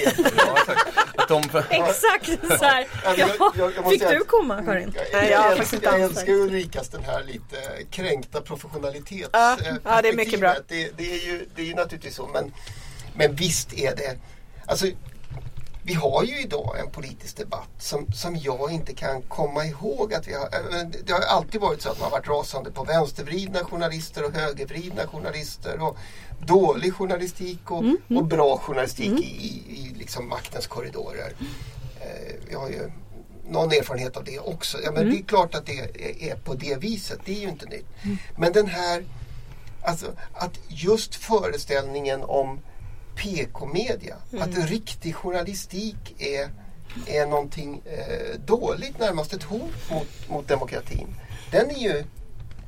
Ja, 1.30 1.42
exakt. 1.70 2.48
Så 2.60 2.66
här. 2.66 2.88
Alltså, 3.06 3.22
jag- 3.40 3.52
jag- 3.58 3.72
jag 3.76 3.90
Fick 3.90 4.10
du 4.10 4.20
komma 4.24 4.64
Karin? 4.66 4.85
Nej, 5.14 5.30
jag, 5.32 5.58
älskar, 5.58 5.78
inte 5.78 5.88
jag 5.90 6.02
älskar 6.02 6.34
Ulrikas 6.34 6.90
den 6.90 7.04
här 7.04 7.24
lite 7.24 7.84
kränkta 7.92 8.42
professionalitets 8.42 9.30
Ja, 9.34 9.58
eh, 9.66 9.76
ja, 9.84 10.02
det 10.02 10.10
är 10.10 10.16
mycket 10.16 10.40
bra. 10.40 10.56
Det, 10.68 10.98
det, 10.98 11.12
är 11.12 11.26
ju, 11.26 11.50
det 11.56 11.62
är 11.62 11.66
ju 11.66 11.76
naturligtvis 11.76 12.16
så. 12.16 12.28
Men, 12.34 12.54
men 13.14 13.36
visst 13.36 13.74
är 13.74 13.96
det. 13.96 14.18
Alltså, 14.66 14.86
vi 15.84 15.94
har 15.94 16.24
ju 16.24 16.42
idag 16.42 16.76
en 16.80 16.92
politisk 16.92 17.38
debatt 17.38 17.70
som, 17.80 18.12
som 18.12 18.36
jag 18.36 18.72
inte 18.72 18.94
kan 18.94 19.22
komma 19.22 19.66
ihåg 19.66 20.14
att 20.14 20.28
vi 20.28 20.34
har. 20.34 20.44
eh, 20.46 20.88
Det 21.06 21.14
har 21.14 21.22
alltid 21.22 21.62
varit 21.62 21.82
så 21.82 21.90
att 21.90 22.00
man 22.00 22.04
har 22.12 22.18
varit 22.18 22.28
rasande 22.28 22.72
på 22.72 22.84
vänstervridna 22.84 23.60
journalister 23.60 24.26
och 24.26 24.32
högervridna 24.34 25.08
journalister. 25.08 25.82
Och 25.82 25.98
dålig 26.46 26.94
journalistik 26.94 27.72
och, 27.72 27.84
och 28.18 28.26
bra 28.26 28.58
journalistik 28.58 29.20
i, 29.20 29.48
i, 29.48 29.64
i 29.78 29.94
liksom 30.00 30.30
maktens 30.30 30.68
korridorer. 30.68 31.34
Eh, 32.02 32.36
vi 32.50 32.56
har 32.56 32.70
ju 32.70 32.92
någon 33.50 33.72
erfarenhet 33.72 34.18
av 34.18 34.24
det 34.24 34.40
också. 34.40 34.78
Ja, 34.84 34.92
men 34.92 35.10
Det 35.10 35.18
är 35.18 35.24
klart 35.24 35.56
att 35.56 35.66
det 35.66 35.80
är, 36.30 36.36
på 36.36 36.54
det 36.54 36.76
viset. 36.76 37.20
Det 37.26 37.32
är 37.32 37.42
ju 37.42 37.50
inte 37.50 37.66
nytt. 37.66 37.86
Men 38.38 38.54
den 38.54 38.68
här, 38.68 39.06
alltså 39.82 40.06
att 40.34 40.60
just 40.68 41.16
föreställningen 41.16 42.24
om 42.24 42.60
PK-media, 43.16 44.16
att 44.40 44.70
riktig 44.70 45.16
journalistik 45.16 46.16
är, 46.18 46.50
är 47.08 47.26
någonting 47.26 47.82
eh, 47.86 48.40
dåligt, 48.46 49.00
närmast 49.00 49.34
ett 49.34 49.44
hot 49.44 49.90
mot, 49.92 50.30
mot 50.30 50.48
demokratin. 50.48 51.08
Den 51.52 51.70
är 51.70 51.80
ju 51.80 52.04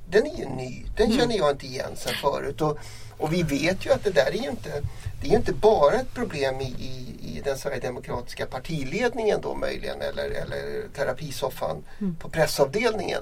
den 0.09 0.25
är 0.25 0.37
ju 0.37 0.45
ny. 0.45 0.85
Den 0.95 1.11
känner 1.11 1.37
jag 1.37 1.51
inte 1.51 1.65
igen 1.65 1.91
sen 1.95 2.13
förut. 2.21 2.61
Och, 2.61 2.77
och 3.17 3.33
vi 3.33 3.43
vet 3.43 3.85
ju 3.85 3.91
att 3.93 4.03
det 4.03 4.09
där 4.09 4.27
är 4.27 4.41
ju 4.43 4.49
inte, 4.49 4.81
det 5.21 5.27
är 5.27 5.31
ju 5.31 5.37
inte 5.37 5.53
bara 5.53 5.95
ett 5.95 6.13
problem 6.13 6.61
i, 6.61 6.65
i, 6.65 7.15
i 7.37 7.41
den 7.45 7.57
sverigedemokratiska 7.57 8.45
partiledningen 8.45 9.41
då 9.41 9.55
möjligen 9.55 10.01
eller, 10.01 10.29
eller 10.29 10.87
terapisoffan 10.95 11.83
på 12.19 12.29
pressavdelningen. 12.29 13.21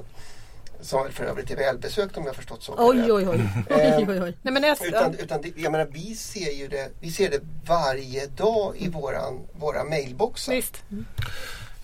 Som 0.81 1.11
för 1.11 1.23
övrigt 1.23 1.51
är 1.51 1.55
välbesökt 1.55 2.17
om 2.17 2.25
jag 2.25 2.35
förstått 2.35 2.63
saken 2.63 2.85
Oj 2.85 3.11
oj 3.11 3.27
oj. 3.27 3.49
oj, 3.69 4.05
oj, 4.09 4.21
oj. 4.21 4.37
Nej, 4.41 4.53
men 4.53 4.63
jag, 4.63 4.77
Utan, 4.85 5.15
utan 5.15 5.41
det, 5.41 5.51
jag 5.55 5.71
menar, 5.71 5.85
vi 5.85 6.15
ser 6.15 6.51
ju 6.51 6.67
det, 6.67 6.89
vi 6.99 7.11
ser 7.11 7.29
det 7.29 7.39
varje 7.65 8.27
dag 8.27 8.73
i 8.77 8.89
våran, 8.89 9.39
våra 9.53 9.83
mailboxar. 9.83 10.53
visst. 10.53 10.83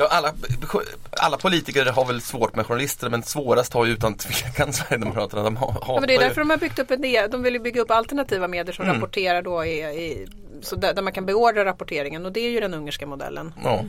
Ja, 0.01 0.07
alla, 0.11 0.33
alla 1.09 1.37
politiker 1.37 1.85
har 1.85 2.05
väl 2.05 2.21
svårt 2.21 2.55
med 2.55 2.65
journalister 2.65 3.09
men 3.09 3.23
svårast 3.23 3.73
har 3.73 3.85
ju 3.85 3.91
utan 3.93 4.13
tvekan 4.13 4.73
Sverigedemokraterna. 4.73 5.43
De 5.43 5.55
har, 5.57 5.75
Ja, 5.87 5.97
men 5.99 6.07
det 6.07 6.13
är 6.13 6.17
hatar 6.17 6.23
ju- 6.23 6.27
därför 6.27 6.41
de 6.41 6.49
har 6.49 6.57
byggt 6.57 6.79
upp 6.79 6.91
en 6.91 7.01
del, 7.01 7.31
de 7.31 7.43
vill 7.43 7.53
ju 7.53 7.59
bygga 7.59 7.81
upp 7.81 7.91
alternativa 7.91 8.47
medier 8.47 8.73
som 8.73 8.85
rapporterar 8.85 9.41
då 9.41 9.65
i, 9.65 9.79
i 9.81 10.27
så 10.61 10.75
där, 10.75 10.93
där 10.93 11.01
man 11.01 11.13
kan 11.13 11.25
beordra 11.25 11.65
rapporteringen 11.65 12.25
och 12.25 12.31
det 12.31 12.39
är 12.39 12.49
ju 12.49 12.59
den 12.59 12.73
ungerska 12.73 13.05
modellen. 13.07 13.53
Ja, 13.63 13.83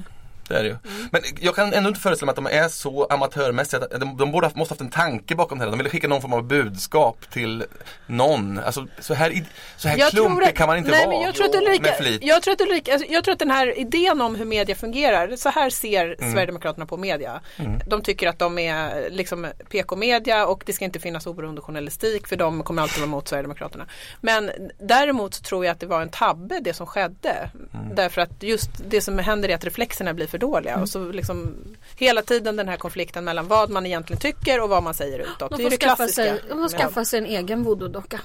det 0.48 0.58
är 0.58 0.62
det 0.62 0.68
ju. 0.68 0.76
Men 1.10 1.22
jag 1.40 1.54
kan 1.54 1.72
ändå 1.72 1.88
inte 1.88 2.00
föreställa 2.00 2.26
mig 2.26 2.30
att 2.30 2.52
de 2.52 2.64
är 2.64 2.68
så 2.68 3.06
amatörmässiga. 3.06 3.80
att 3.84 4.00
De, 4.00 4.16
de 4.16 4.32
borde 4.32 4.46
ha, 4.46 4.52
måste 4.56 4.72
haft 4.72 4.80
en 4.80 4.90
tanke 4.90 5.34
bakom 5.34 5.58
det 5.58 5.64
här. 5.64 5.70
De 5.70 5.78
ville 5.78 5.90
skicka 5.90 6.08
någon 6.08 6.20
form 6.20 6.32
av 6.32 6.44
budskap 6.44 7.30
till 7.30 7.64
någon. 8.06 8.58
Alltså, 8.58 8.86
så 8.98 9.14
här, 9.14 9.44
så 9.76 9.88
här 9.88 10.10
klumpig 10.10 10.56
kan 10.56 10.66
man 10.66 10.78
inte 10.78 10.90
nej, 10.90 11.06
vara 11.06 11.16
Men 11.16 11.26
jag, 11.26 11.34
tror 11.34 11.46
att 11.46 11.52
med 11.52 11.62
Ulrika, 11.62 11.92
flit. 11.92 12.24
jag, 12.24 12.42
tror 12.42 12.52
att 12.54 12.60
Ulrika, 12.60 12.92
alltså, 12.92 13.08
jag 13.12 13.24
tror 13.24 13.32
att 13.32 13.38
den 13.38 13.50
här 13.50 13.78
idén 13.78 14.20
om 14.20 14.34
hur 14.34 14.44
media 14.44 14.74
fungerar, 14.74 15.36
så 15.36 15.48
här 15.48 15.70
ser 15.70 16.12
Mm. 16.22 16.32
Sverigedemokraterna 16.32 16.86
på 16.86 16.96
media. 16.96 17.40
De 17.86 18.02
tycker 18.02 18.28
att 18.28 18.38
de 18.38 18.58
är 18.58 19.10
liksom 19.10 19.46
PK-media 19.70 20.46
och 20.46 20.62
det 20.66 20.72
ska 20.72 20.84
inte 20.84 21.00
finnas 21.00 21.26
oberoende 21.26 21.60
journalistik 21.60 22.26
för 22.26 22.36
de 22.36 22.62
kommer 22.62 22.82
alltid 22.82 22.98
vara 22.98 23.08
emot 23.08 23.28
Sverigedemokraterna. 23.28 23.86
Men 24.20 24.50
däremot 24.78 25.34
så 25.34 25.42
tror 25.42 25.64
jag 25.64 25.72
att 25.72 25.80
det 25.80 25.86
var 25.86 26.02
en 26.02 26.08
tabbe 26.08 26.60
det 26.60 26.74
som 26.74 26.86
skedde. 26.86 27.50
Mm. 27.74 27.94
Därför 27.94 28.20
att 28.20 28.42
just 28.42 28.70
det 28.88 29.00
som 29.00 29.18
händer 29.18 29.48
är 29.48 29.54
att 29.54 29.64
reflexerna 29.64 30.14
blir 30.14 30.26
för 30.32 30.38
dåliga. 30.38 30.80
Och 30.80 30.88
så 30.88 31.12
liksom, 31.12 31.54
hela 31.96 32.22
tiden 32.22 32.56
den 32.56 32.68
här 32.68 32.76
konflikten 32.76 33.24
mellan 33.24 33.48
vad 33.48 33.70
man 33.70 33.86
egentligen 33.86 34.20
tycker 34.20 34.60
och 34.60 34.68
vad 34.68 34.82
man 34.82 34.94
säger 34.94 35.18
utåt. 35.18 35.50
De 35.50 35.56
det 35.56 35.62
är 35.62 35.64
får, 35.64 35.70
det 35.70 35.76
skaffa 35.76 35.96
klassiska. 35.96 36.22
sig, 36.22 36.40
de 36.48 36.58
får 36.58 36.78
skaffa 36.78 37.04
sig 37.04 37.18
en 37.18 37.26
egen 37.26 37.64
voodoo-docka. 37.66 38.20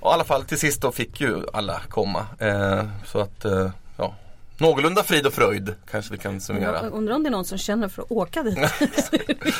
Och 0.00 0.10
i 0.10 0.14
alla 0.14 0.24
fall 0.24 0.44
till 0.44 0.58
sist 0.58 0.82
då 0.82 0.92
fick 0.92 1.20
ju 1.20 1.42
alla 1.52 1.80
komma. 1.88 2.26
Eh, 2.38 2.84
så 3.06 3.18
att, 3.20 3.44
eh, 3.44 3.70
ja. 3.96 4.14
Någorlunda 4.60 5.02
frid 5.02 5.26
och 5.26 5.32
fröjd 5.32 5.74
kanske 5.90 6.12
vi 6.12 6.18
kan 6.18 6.40
summera. 6.40 6.82
Jag 6.82 6.92
undrar 6.92 7.14
om 7.14 7.22
det 7.22 7.28
är 7.28 7.30
någon 7.30 7.44
som 7.44 7.58
känner 7.58 7.88
för 7.88 8.02
att 8.02 8.10
åka 8.10 8.42
dit. 8.42 8.58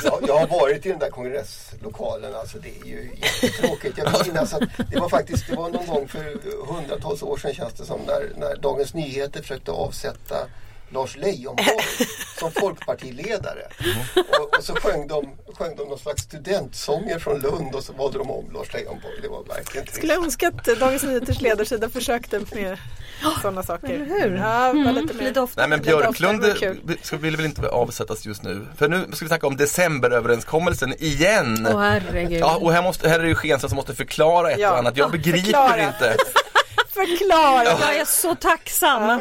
Ja, 0.04 0.18
jag 0.26 0.38
har 0.38 0.46
varit 0.60 0.86
i 0.86 0.88
den 0.88 0.98
där 0.98 1.10
kongresslokalen. 1.10 2.34
Alltså 2.34 2.58
det 2.58 2.68
är 2.68 2.86
ju 2.86 3.10
jättetråkigt. 3.16 3.98
Jag 3.98 4.10
vill 4.10 4.32
minnas 4.32 4.54
att 4.54 4.62
det 4.90 5.00
var 5.00 5.08
faktiskt 5.08 5.46
det 5.50 5.56
var 5.56 5.70
någon 5.70 5.86
gång 5.86 6.08
för 6.08 6.38
hundratals 6.74 7.22
år 7.22 7.36
sedan 7.36 7.54
känns 7.54 7.72
det 7.72 7.84
som 7.84 8.00
när, 8.06 8.32
när 8.36 8.56
Dagens 8.56 8.94
Nyheter 8.94 9.40
försökte 9.42 9.70
avsätta 9.70 10.36
Lars 10.90 11.16
Leijonborg 11.16 11.66
som 12.38 12.52
folkpartiledare. 12.52 13.62
Och, 14.40 14.58
och 14.58 14.64
så 14.64 14.74
sjöng 14.74 15.06
de, 15.08 15.28
sjöng 15.58 15.76
de 15.76 15.88
någon 15.88 15.98
slags 15.98 16.22
studentsånger 16.22 17.18
från 17.18 17.38
Lund 17.40 17.74
och 17.74 17.82
så 17.84 17.92
valde 17.92 18.18
de 18.18 18.30
om 18.30 18.50
Lars 18.54 18.72
Leijonborg. 18.72 19.14
Det 19.22 19.28
var 19.28 19.44
verkligen 19.44 19.84
trist. 19.86 19.96
Skulle 19.98 20.14
önska 20.16 20.48
att 20.48 20.64
Dagens 20.64 21.02
Nyheters 21.02 21.40
ledarsida 21.40 21.88
försökte 21.88 22.40
med 22.54 22.78
sådana 23.42 23.62
saker. 23.62 23.88
Eller 23.94 24.04
hur? 24.06 24.36
Ja, 24.36 24.72
var 24.84 24.92
lite 24.92 25.14
mer. 25.14 25.24
Lite 25.24 25.40
ofta. 25.40 25.60
Nej 25.60 25.68
men 25.68 25.82
Björklund 25.82 26.44
vill 27.20 27.36
väl 27.36 27.46
inte 27.46 27.68
avsättas 27.68 28.26
just 28.26 28.42
nu. 28.42 28.66
För 28.76 28.88
nu 28.88 29.06
ska 29.12 29.24
vi 29.24 29.28
snacka 29.28 29.46
om 29.46 29.56
decemberöverenskommelsen 29.56 30.94
igen. 31.02 31.68
Åh 31.70 31.80
herregud. 31.80 32.40
Ja, 32.40 32.56
och 32.56 32.72
här, 32.72 32.82
måste, 32.82 33.08
här 33.08 33.18
är 33.18 33.22
det 33.22 33.28
ju 33.28 33.34
Skenström 33.34 33.68
som 33.68 33.76
måste 33.76 33.94
förklara 33.94 34.50
ett 34.50 34.58
Ja. 34.58 34.72
och 34.72 34.78
annat. 34.78 34.96
Jag 34.96 35.06
Ja, 35.06 35.10
begriper 35.12 35.38
förklara. 35.40 35.82
inte. 35.82 36.16
Förklara! 36.92 37.64
Jag 37.64 37.96
är 37.96 38.04
så 38.04 38.34
tacksam. 38.34 39.20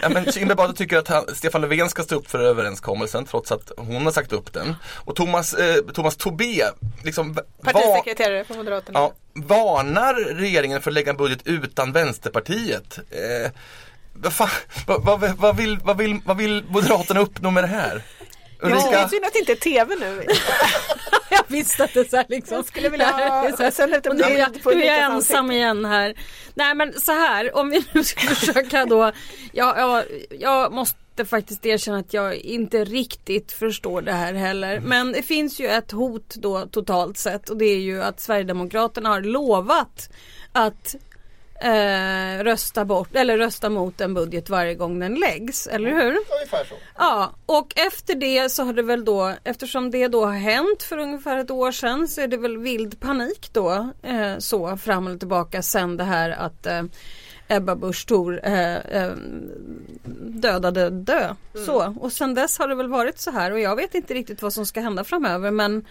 Ja, 0.00 0.08
men 0.08 0.32
Kinberg 0.32 0.56
Batra 0.56 0.72
tycker 0.72 0.98
att 0.98 1.08
han, 1.08 1.24
Stefan 1.34 1.60
Löfven 1.60 1.88
ska 1.90 2.02
stå 2.02 2.14
upp 2.14 2.30
för 2.30 2.38
överenskommelsen 2.38 3.24
trots 3.24 3.52
att 3.52 3.72
hon 3.76 4.04
har 4.04 4.12
sagt 4.12 4.32
upp 4.32 4.52
den. 4.52 4.74
Och 5.04 5.16
Thomas, 5.16 5.54
eh, 5.54 5.76
Thomas 5.76 6.16
Tobé 6.16 6.64
liksom 7.04 7.38
Partisekreterare 7.62 8.44
för 8.44 8.54
Moderaterna. 8.54 8.98
ja, 8.98 9.12
varnar 9.34 10.14
regeringen 10.14 10.82
för 10.82 10.90
att 10.90 10.94
lägga 10.94 11.10
en 11.10 11.16
budget 11.16 11.40
utan 11.44 11.92
Vänsterpartiet. 11.92 12.98
Eh, 12.98 13.50
vad, 14.12 14.32
fan, 14.32 14.48
vad, 14.86 15.02
vad, 15.04 15.20
vad, 15.38 15.56
vill, 15.56 15.78
vad, 15.84 15.96
vill, 15.96 16.20
vad 16.24 16.36
vill 16.36 16.64
Moderaterna 16.68 17.20
uppnå 17.20 17.50
med 17.50 17.64
det 17.64 17.68
här? 17.68 18.02
Ja. 18.62 18.68
Ulrika? 18.68 18.98
är 18.98 19.08
synd 19.08 19.24
att 19.24 19.32
det 19.32 19.38
inte 19.38 19.52
är 19.52 19.56
TV 19.56 19.94
nu. 20.00 20.26
Jag 21.30 21.44
visste 21.48 21.84
att 21.84 21.94
det 21.94 22.10
så 22.10 22.16
här 22.16 22.26
liksom. 22.28 22.56
Jag 22.56 22.64
skulle 22.66 22.88
vilja 22.88 23.06
ha- 23.10 23.56
så 23.56 23.62
här- 23.62 23.70
sen 23.70 23.90
lite 23.90 24.12
nu 24.12 24.20
jag, 24.38 24.62
på 24.62 24.70
nu 24.70 24.82
är 24.82 24.86
jag 24.86 24.98
ensam 24.98 25.36
ansikte. 25.38 25.54
igen 25.56 25.84
här. 25.84 26.14
Nej 26.54 26.74
men 26.74 27.00
så 27.00 27.12
här, 27.12 27.56
om 27.56 27.70
vi 27.70 27.84
nu 27.92 28.04
ska 28.04 28.20
försöka 28.34 28.84
då. 28.86 29.12
Ja, 29.52 29.74
ja, 29.78 30.02
jag 30.38 30.72
måste 30.72 31.24
faktiskt 31.24 31.66
erkänna 31.66 31.98
att 31.98 32.14
jag 32.14 32.34
inte 32.36 32.84
riktigt 32.84 33.52
förstår 33.52 34.02
det 34.02 34.12
här 34.12 34.34
heller. 34.34 34.80
Men 34.80 35.12
det 35.12 35.22
finns 35.22 35.60
ju 35.60 35.66
ett 35.68 35.90
hot 35.92 36.34
då 36.34 36.66
totalt 36.66 37.18
sett 37.18 37.50
och 37.50 37.56
det 37.56 37.64
är 37.64 37.78
ju 37.80 38.02
att 38.02 38.20
Sverigedemokraterna 38.20 39.08
har 39.08 39.20
lovat 39.20 40.10
att 40.52 40.94
eh, 41.62 42.44
rösta 42.44 42.84
bort 42.84 43.16
eller 43.16 43.38
rösta 43.38 43.70
mot 43.70 44.00
en 44.00 44.14
budget 44.14 44.50
varje 44.50 44.74
gång 44.74 44.98
den 44.98 45.14
läggs, 45.14 45.66
eller 45.66 45.90
hur? 45.90 46.10
Ungefär 46.10 46.64
så. 46.64 46.74
Ja, 46.98 47.34
och 47.46 47.72
efter 47.76 48.14
det 48.14 48.48
så 48.48 48.64
har 48.64 48.72
det 48.72 48.82
väl 48.82 49.04
då, 49.04 49.34
eftersom 49.44 49.90
det 49.90 50.08
då 50.08 50.24
har 50.24 50.32
hänt 50.32 50.82
för 50.82 50.98
ungefär 50.98 51.38
ett 51.38 51.50
år 51.50 51.72
sedan 51.72 52.08
så 52.08 52.20
är 52.20 52.28
det 52.28 52.36
väl 52.36 52.58
vild 52.58 53.00
panik 53.00 53.48
då 53.52 53.90
eh, 54.02 54.38
så 54.38 54.76
fram 54.76 55.06
och 55.06 55.18
tillbaka 55.18 55.62
sen 55.62 55.96
det 55.96 56.04
här 56.04 56.30
att 56.30 56.66
eh, 56.66 56.82
Ebba 57.48 57.76
Busch 57.76 58.06
Thor 58.06 58.40
eh, 58.42 58.76
eh, 58.76 59.12
dödade 60.20 60.90
dö. 60.90 61.34
Så, 61.66 61.96
och 62.00 62.12
sen 62.12 62.34
dess 62.34 62.58
har 62.58 62.68
det 62.68 62.74
väl 62.74 62.88
varit 62.88 63.18
så 63.18 63.30
här 63.30 63.52
och 63.52 63.60
jag 63.60 63.76
vet 63.76 63.94
inte 63.94 64.14
riktigt 64.14 64.42
vad 64.42 64.52
som 64.52 64.66
ska 64.66 64.80
hända 64.80 65.04
framöver 65.04 65.50
men 65.50 65.86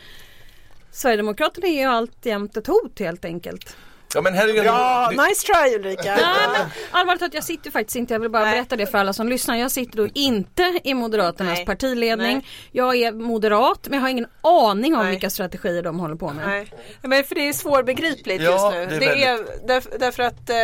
Sverigedemokraterna 0.91 1.67
är 1.67 1.79
ju 1.79 1.85
alltjämt 1.85 2.57
ett 2.57 2.67
hot 2.67 2.99
helt 2.99 3.25
enkelt. 3.25 3.75
Ja 4.15 4.21
men 4.21 4.33
ju 4.33 4.39
Ja, 4.63 5.09
ändå- 5.11 5.23
nice 5.23 5.45
try 5.47 5.75
Ulrika. 5.75 6.15
Nej 6.15 6.47
men 6.53 6.67
allvarligt 6.91 7.19
talat 7.19 7.33
jag 7.33 7.43
sitter 7.43 7.71
faktiskt 7.71 7.95
inte, 7.95 8.13
jag 8.13 8.19
vill 8.19 8.29
bara 8.31 8.43
Nej. 8.43 8.51
berätta 8.55 8.75
det 8.75 8.87
för 8.87 8.97
alla 8.97 9.13
som 9.13 9.29
lyssnar. 9.29 9.55
Jag 9.55 9.71
sitter 9.71 9.97
då 9.97 10.07
inte 10.13 10.79
i 10.83 10.93
Moderaternas 10.93 11.57
Nej. 11.57 11.65
partiledning. 11.65 12.33
Nej. 12.37 12.45
Jag 12.71 12.95
är 12.95 13.11
moderat 13.11 13.79
men 13.83 13.93
jag 13.93 14.01
har 14.01 14.09
ingen 14.09 14.27
aning 14.41 14.95
om 14.95 15.01
Nej. 15.03 15.11
vilka 15.11 15.29
strategier 15.29 15.83
de 15.83 15.99
håller 15.99 16.15
på 16.15 16.29
med. 16.33 16.47
Nej, 16.47 16.73
men 17.01 17.23
för 17.23 17.35
det 17.35 17.47
är 17.49 17.53
svårbegripligt 17.53 18.43
Ja, 18.43 18.51
just 18.75 18.91
nu. 18.91 18.99
det 18.99 19.05
är 19.05 19.15
Det 19.15 19.23
är, 19.23 19.67
därför, 19.67 19.99
därför 19.99 20.23
att 20.23 20.49
eh, 20.49 20.55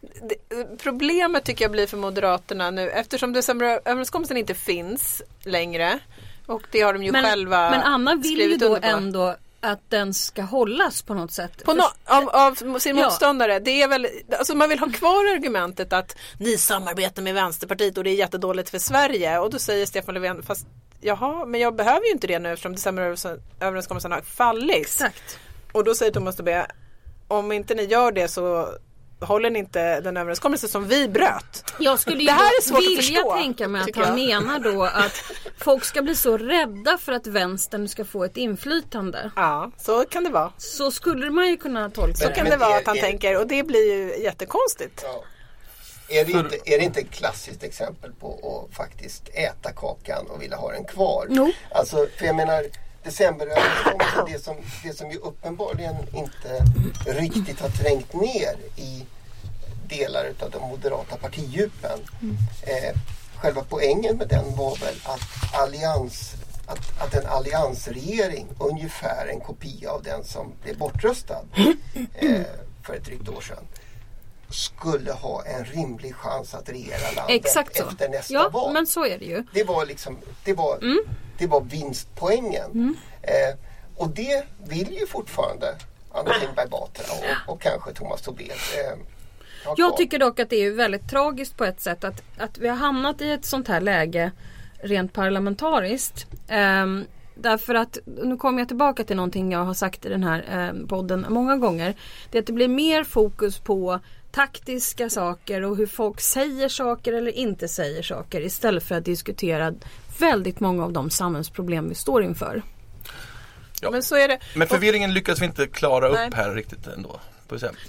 det, 0.00 0.78
problemet 0.82 1.44
tycker 1.44 1.64
jag 1.64 1.72
blir 1.72 1.86
för 1.86 1.96
Moderaterna 1.96 2.70
nu 2.70 2.90
eftersom 2.90 3.32
decemberöverenskommelsen 3.32 4.36
inte 4.36 4.54
finns 4.54 5.22
längre 5.44 5.98
och 6.46 6.62
det 6.70 6.80
har 6.80 6.92
de 6.92 7.02
ju 7.02 7.12
Men, 7.12 7.24
själva 7.24 7.70
men 7.70 7.82
Anna 7.82 8.14
vill 8.14 8.40
ju 8.40 8.56
då 8.56 8.78
ändå 8.82 9.36
att 9.60 9.90
den 9.90 10.14
ska 10.14 10.42
hållas 10.42 11.02
på 11.02 11.14
något 11.14 11.32
sätt. 11.32 11.64
På 11.64 11.74
no, 11.74 11.82
av, 12.04 12.28
av 12.28 12.78
sin 12.78 12.96
Ja. 12.96 13.04
motståndare. 13.04 13.58
Det 13.58 13.82
är 13.82 13.88
väl, 13.88 14.08
alltså 14.38 14.54
man 14.54 14.68
vill 14.68 14.78
ha 14.78 14.90
kvar 14.92 15.34
argumentet 15.34 15.92
att 15.92 16.16
ni 16.38 16.58
samarbetar 16.58 17.22
med 17.22 17.34
Vänsterpartiet 17.34 17.98
och 17.98 18.04
det 18.04 18.10
är 18.10 18.14
jättedåligt 18.14 18.70
för 18.70 18.78
Sverige. 18.78 19.38
Och 19.38 19.50
då 19.50 19.58
säger 19.58 19.86
Stefan 19.86 20.14
Löfven, 20.14 20.42
fast 20.42 20.66
jaha, 21.00 21.46
men 21.46 21.60
jag 21.60 21.76
behöver 21.76 22.06
ju 22.06 22.12
inte 22.12 22.26
det 22.26 22.38
nu 22.38 22.52
eftersom 22.52 22.72
decemberöverenskommelsen 22.72 24.12
har 24.12 24.20
fallit. 24.20 24.76
Exakt. 24.76 25.38
Och 25.72 25.84
då 25.84 25.94
säger 25.94 26.12
Thomas 26.12 26.36
Tobé, 26.36 26.66
om 27.28 27.52
inte 27.52 27.74
ni 27.74 27.84
gör 27.84 28.12
det 28.12 28.28
så 28.28 28.68
håller 29.20 29.50
ni 29.50 29.58
inte 29.58 30.00
den 30.00 30.16
överenskommelse 30.16 30.68
som 30.68 30.88
vi 30.88 31.08
bröt. 31.08 31.64
Jag 31.78 31.98
skulle 32.00 32.18
ju 32.18 32.26
Det 32.26 32.32
här 32.32 32.46
är 32.58 32.62
svårt 32.62 32.78
att 32.78 32.84
vilja 32.84 32.96
förstå, 33.02 33.32
tänka 33.32 33.68
mig 33.68 33.82
att 33.82 33.96
han 34.06 34.14
menar 34.14 34.58
då 34.60 34.82
att 34.84 35.22
folk 35.58 35.84
ska 35.84 36.02
bli 36.02 36.14
så 36.14 36.36
rädda 36.38 36.98
för 36.98 37.12
att 37.12 37.26
vänstern 37.26 37.88
ska 37.88 38.04
få 38.04 38.24
ett 38.24 38.36
inflytande. 38.36 39.30
Ja, 39.36 39.70
så 39.78 40.04
kan 40.04 40.24
det 40.24 40.30
vara. 40.30 40.52
Så 40.58 40.90
skulle 40.90 41.30
man 41.30 41.48
ju 41.48 41.56
kunna 41.56 41.90
tolka 41.90 42.16
Så 42.16 42.28
det. 42.28 42.34
kan 42.34 42.44
Men 42.44 42.50
det 42.50 42.56
vara 42.56 42.76
att 42.76 42.86
han 42.86 42.96
är- 42.98 43.02
tänker 43.02 43.40
och 43.40 43.46
det 43.46 43.62
blir 43.62 43.94
ju 43.94 44.22
jättekonstigt. 44.22 45.00
Ja. 45.04 45.24
Är 46.10 46.24
det, 46.24 46.32
inte, 46.32 46.56
är 46.64 46.78
det 46.78 46.84
inte 46.84 47.00
ett 47.00 47.10
klassiskt 47.10 47.62
exempel 47.62 48.12
på 48.12 48.64
att 48.70 48.76
faktiskt 48.76 49.28
äta 49.34 49.72
kakan 49.72 50.26
och 50.26 50.42
vilja 50.42 50.56
ha 50.56 50.72
den 50.72 50.84
kvar? 50.84 51.26
Jo. 51.30 51.52
Alltså, 51.72 52.06
för 52.18 52.26
jag 52.26 52.36
menar, 52.36 52.64
decemberöverenskommelsen, 53.04 54.24
det 54.32 54.38
som, 54.44 54.56
det 54.84 54.96
som 54.98 55.10
ju 55.10 55.18
uppenbarligen 55.18 55.94
inte 56.14 56.64
riktigt 57.20 57.60
har 57.60 57.68
trängt 57.68 58.12
ner 58.12 58.56
i 58.76 59.04
delar 59.88 60.32
av 60.40 60.50
de 60.50 60.62
moderata 60.68 61.16
partidjupen. 61.16 61.98
Eh, 62.62 62.96
själva 63.36 63.64
poängen 63.68 64.16
med 64.16 64.28
den 64.28 64.56
var 64.56 64.76
väl 64.76 64.94
att, 65.04 65.20
allians, 65.54 66.34
att, 66.66 67.02
att 67.02 67.14
en 67.14 67.26
alliansregering, 67.26 68.46
ungefär 68.58 69.26
en 69.26 69.40
kopia 69.40 69.90
av 69.90 70.02
den 70.02 70.24
som 70.24 70.52
blev 70.62 70.78
bortröstad 70.78 71.44
eh, 72.14 72.40
för 72.86 72.94
ett 72.94 73.04
drygt 73.04 73.28
år 73.28 73.40
sedan, 73.40 73.64
skulle 74.50 75.12
ha 75.12 75.44
en 75.44 75.64
rimlig 75.64 76.14
chans 76.14 76.54
att 76.54 76.68
regera 76.68 77.10
landet 77.16 77.34
efter 77.46 78.08
nästa 78.08 78.34
Ja, 78.34 78.48
val. 78.48 78.72
men 78.72 78.86
så 78.86 79.04
är 79.06 79.18
det 79.18 79.24
ju. 79.24 79.44
Det 79.54 79.64
var 79.64 79.86
liksom, 79.86 80.18
det 80.44 80.52
var, 80.54 80.76
Mm. 80.76 80.98
det 81.38 81.46
var 81.46 81.60
vinstpoängen. 81.60 82.96
Eh, 83.22 83.54
och 83.96 84.08
det 84.08 84.44
vill 84.66 84.92
ju 84.92 85.06
fortfarande 85.06 85.76
Anna 86.12 86.34
Kinberg 86.40 86.68
Batra 86.68 87.04
och, 87.12 87.52
och 87.54 87.60
kanske 87.60 87.92
Thomas 87.92 88.22
Tobé. 88.22 88.44
Eh, 88.50 88.98
Jag 89.76 89.96
tycker 89.96 90.18
dock 90.18 90.40
att 90.40 90.50
det 90.50 90.56
är 90.56 90.70
väldigt 90.70 91.10
tragiskt 91.10 91.56
på 91.56 91.64
ett 91.64 91.80
sätt 91.80 92.04
att, 92.04 92.22
att 92.38 92.58
vi 92.58 92.68
har 92.68 92.76
hamnat 92.76 93.20
i 93.20 93.30
ett 93.30 93.44
sånt 93.44 93.68
här 93.68 93.80
läge 93.80 94.32
rent 94.82 95.12
parlamentariskt. 95.12 96.26
Ehm, 96.48 97.04
därför 97.34 97.74
att, 97.74 97.98
nu 98.04 98.36
kommer 98.36 98.58
jag 98.58 98.68
tillbaka 98.68 99.04
till 99.04 99.16
någonting 99.16 99.52
jag 99.52 99.64
har 99.64 99.74
sagt 99.74 100.06
i 100.06 100.08
den 100.08 100.22
här 100.22 100.44
ehm, 100.50 100.88
podden 100.88 101.26
många 101.28 101.56
gånger. 101.56 101.94
Det 102.30 102.38
är 102.38 102.42
att 102.42 102.46
det 102.46 102.52
blir 102.52 102.68
mer 102.68 103.04
fokus 103.04 103.58
på 103.58 104.00
taktiska 104.30 105.10
saker 105.10 105.62
och 105.62 105.76
hur 105.76 105.86
folk 105.86 106.20
säger 106.20 106.68
saker 106.68 107.12
eller 107.12 107.32
inte 107.32 107.68
säger 107.68 108.02
saker 108.02 108.40
istället 108.40 108.84
för 108.84 108.94
att 108.94 109.04
diskutera 109.04 109.74
väldigt 110.20 110.60
många 110.60 110.84
av 110.84 110.92
de 110.92 111.10
samhällsproblem 111.10 111.88
vi 111.88 111.94
står 111.94 112.22
inför. 112.22 112.62
Ja. 113.82 113.90
Men 113.90 114.02
så 114.02 114.16
är 114.16 114.28
det. 114.28 114.38
Men 114.54 114.68
förvirringen 114.68 115.14
lyckas 115.14 115.40
vi 115.40 115.44
inte 115.44 115.66
klara 115.66 116.08
Nej. 116.08 116.28
upp 116.28 116.34
här 116.34 116.54
riktigt 116.54 116.86
ändå. 116.86 117.20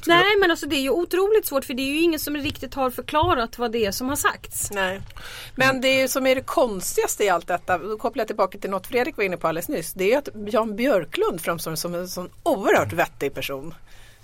Nej 0.07 0.37
men 0.39 0.51
alltså 0.51 0.65
det 0.65 0.75
är 0.75 0.81
ju 0.81 0.89
otroligt 0.89 1.47
svårt 1.47 1.65
för 1.65 1.73
det 1.73 1.81
är 1.81 1.93
ju 1.93 1.99
ingen 1.99 2.19
som 2.19 2.37
riktigt 2.37 2.73
har 2.73 2.89
förklarat 2.89 3.57
vad 3.57 3.71
det 3.71 3.85
är 3.85 3.91
som 3.91 4.09
har 4.09 4.15
sagts. 4.15 4.71
Nej. 4.71 5.01
Men 5.55 5.81
det 5.81 5.87
är 5.87 6.01
ju 6.01 6.07
som 6.07 6.27
är 6.27 6.35
det 6.35 6.41
konstigaste 6.41 7.23
i 7.23 7.29
allt 7.29 7.47
detta, 7.47 7.77
då 7.77 7.97
kopplar 7.97 8.21
jag 8.21 8.27
tillbaka 8.27 8.57
till 8.57 8.69
något 8.69 8.87
Fredrik 8.87 9.17
var 9.17 9.23
inne 9.23 9.37
på 9.37 9.47
alldeles 9.47 9.67
nyss. 9.67 9.93
Det 9.93 10.03
är 10.03 10.07
ju 10.07 10.15
att 10.15 10.53
Jan 10.53 10.75
Björklund 10.75 11.41
framstår 11.41 11.75
som 11.75 11.95
en 11.95 12.07
sån 12.07 12.29
oerhört 12.43 12.93
vettig 12.93 13.33
person. 13.33 13.73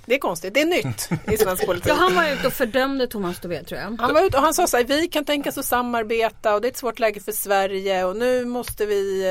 Det 0.06 0.16
är 0.16 0.20
konstigt, 0.20 0.54
det 0.54 0.62
är 0.62 0.66
nytt 0.66 1.10
i 1.34 1.38
svensk 1.38 1.66
politik. 1.66 1.90
Ja 1.92 1.94
han 1.96 2.16
var 2.16 2.30
ute 2.30 2.48
och 2.48 2.54
fördömde 2.54 3.08
Thomas 3.08 3.40
Tobé 3.40 3.64
tror 3.64 3.80
jag. 3.82 3.98
Han 4.02 4.14
var 4.14 4.26
ute 4.26 4.38
och 4.38 4.44
han 4.44 4.54
sa 4.54 4.68
så 4.68 4.78
här, 4.78 4.84
vi 4.84 5.08
kan 5.08 5.26
tänka 5.26 5.50
oss 5.50 5.58
att 5.58 5.66
samarbeta 5.66 6.56
och 6.56 6.62
det 6.62 6.68
är 6.68 6.72
ett 6.72 6.78
svårt 6.78 7.00
läge 7.00 7.20
för 7.20 7.32
Sverige 7.32 8.04
och 8.06 8.16
nu 8.16 8.46
måste 8.46 8.86
vi 8.86 9.24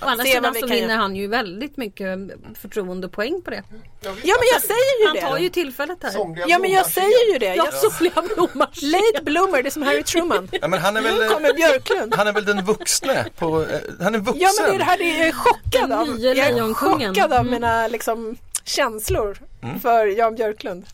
eh, 0.00 0.06
Å 0.06 0.10
andra 0.10 0.24
se 0.24 0.30
sidan 0.30 0.42
vad 0.42 0.54
vi 0.54 0.60
så 0.60 0.66
kan 0.66 0.76
vinner 0.76 0.88
göra. 0.88 1.00
han 1.00 1.16
ju 1.16 1.26
väldigt 1.26 1.76
mycket 1.76 2.18
förtroendepoäng 2.62 3.42
på 3.42 3.50
det. 3.50 3.62
Ja, 4.00 4.10
men 4.12 4.48
jag 4.52 4.62
säger 4.62 5.00
ju 5.02 5.06
Han 5.20 5.30
tar 5.30 5.36
det. 5.36 5.42
ju 5.42 5.48
tillfället 5.48 5.98
här. 6.02 6.10
somliga 6.10 6.44
Ja 6.48 6.58
men 6.58 6.70
jag 6.72 6.86
säger 6.86 7.32
ju 7.32 7.38
det. 7.38 7.54
Ja, 7.54 7.68
Jag, 7.82 7.92
soliga 7.92 8.22
blommar. 8.34 8.68
late 8.82 9.24
bloomer, 9.24 9.62
det 9.62 9.68
är 9.68 9.70
som 9.70 9.82
Harry 9.82 10.02
Truman. 10.02 10.48
Ja, 10.60 10.68
men 10.68 10.80
han 10.80 10.96
är 10.96 11.00
Nu 11.00 11.08
väl, 11.18 11.28
kommer 11.28 11.54
Björklund. 11.54 12.14
han 12.14 12.26
är 12.26 12.32
väl 12.32 12.44
den 12.44 12.64
vuxne 12.64 13.24
på, 13.38 13.62
eh, 13.62 13.66
han 14.00 14.14
är 14.14 14.18
vuxen. 14.18 14.40
Ja 14.42 14.48
men 14.60 14.70
det 14.70 14.74
är 14.74 14.78
det 14.78 14.84
här, 14.84 14.98
det 14.98 15.04
är 15.04 15.18
jag 15.18 15.28
är 15.28 15.32
chockad 15.32 15.90
Den 15.90 15.92
av. 15.92 16.08
nye 16.08 16.34
Jag 16.34 16.46
är 16.46 16.52
lejonkungen. 16.52 17.14
chockad 17.14 17.32
av 17.32 17.38
Mm. 17.40 17.50
mina 17.52 17.88
liksom, 17.88 18.36
känslor 18.68 19.38
Mm. 19.62 19.80
för 19.80 20.06
Jan 20.06 20.34
Björklund. 20.34 20.86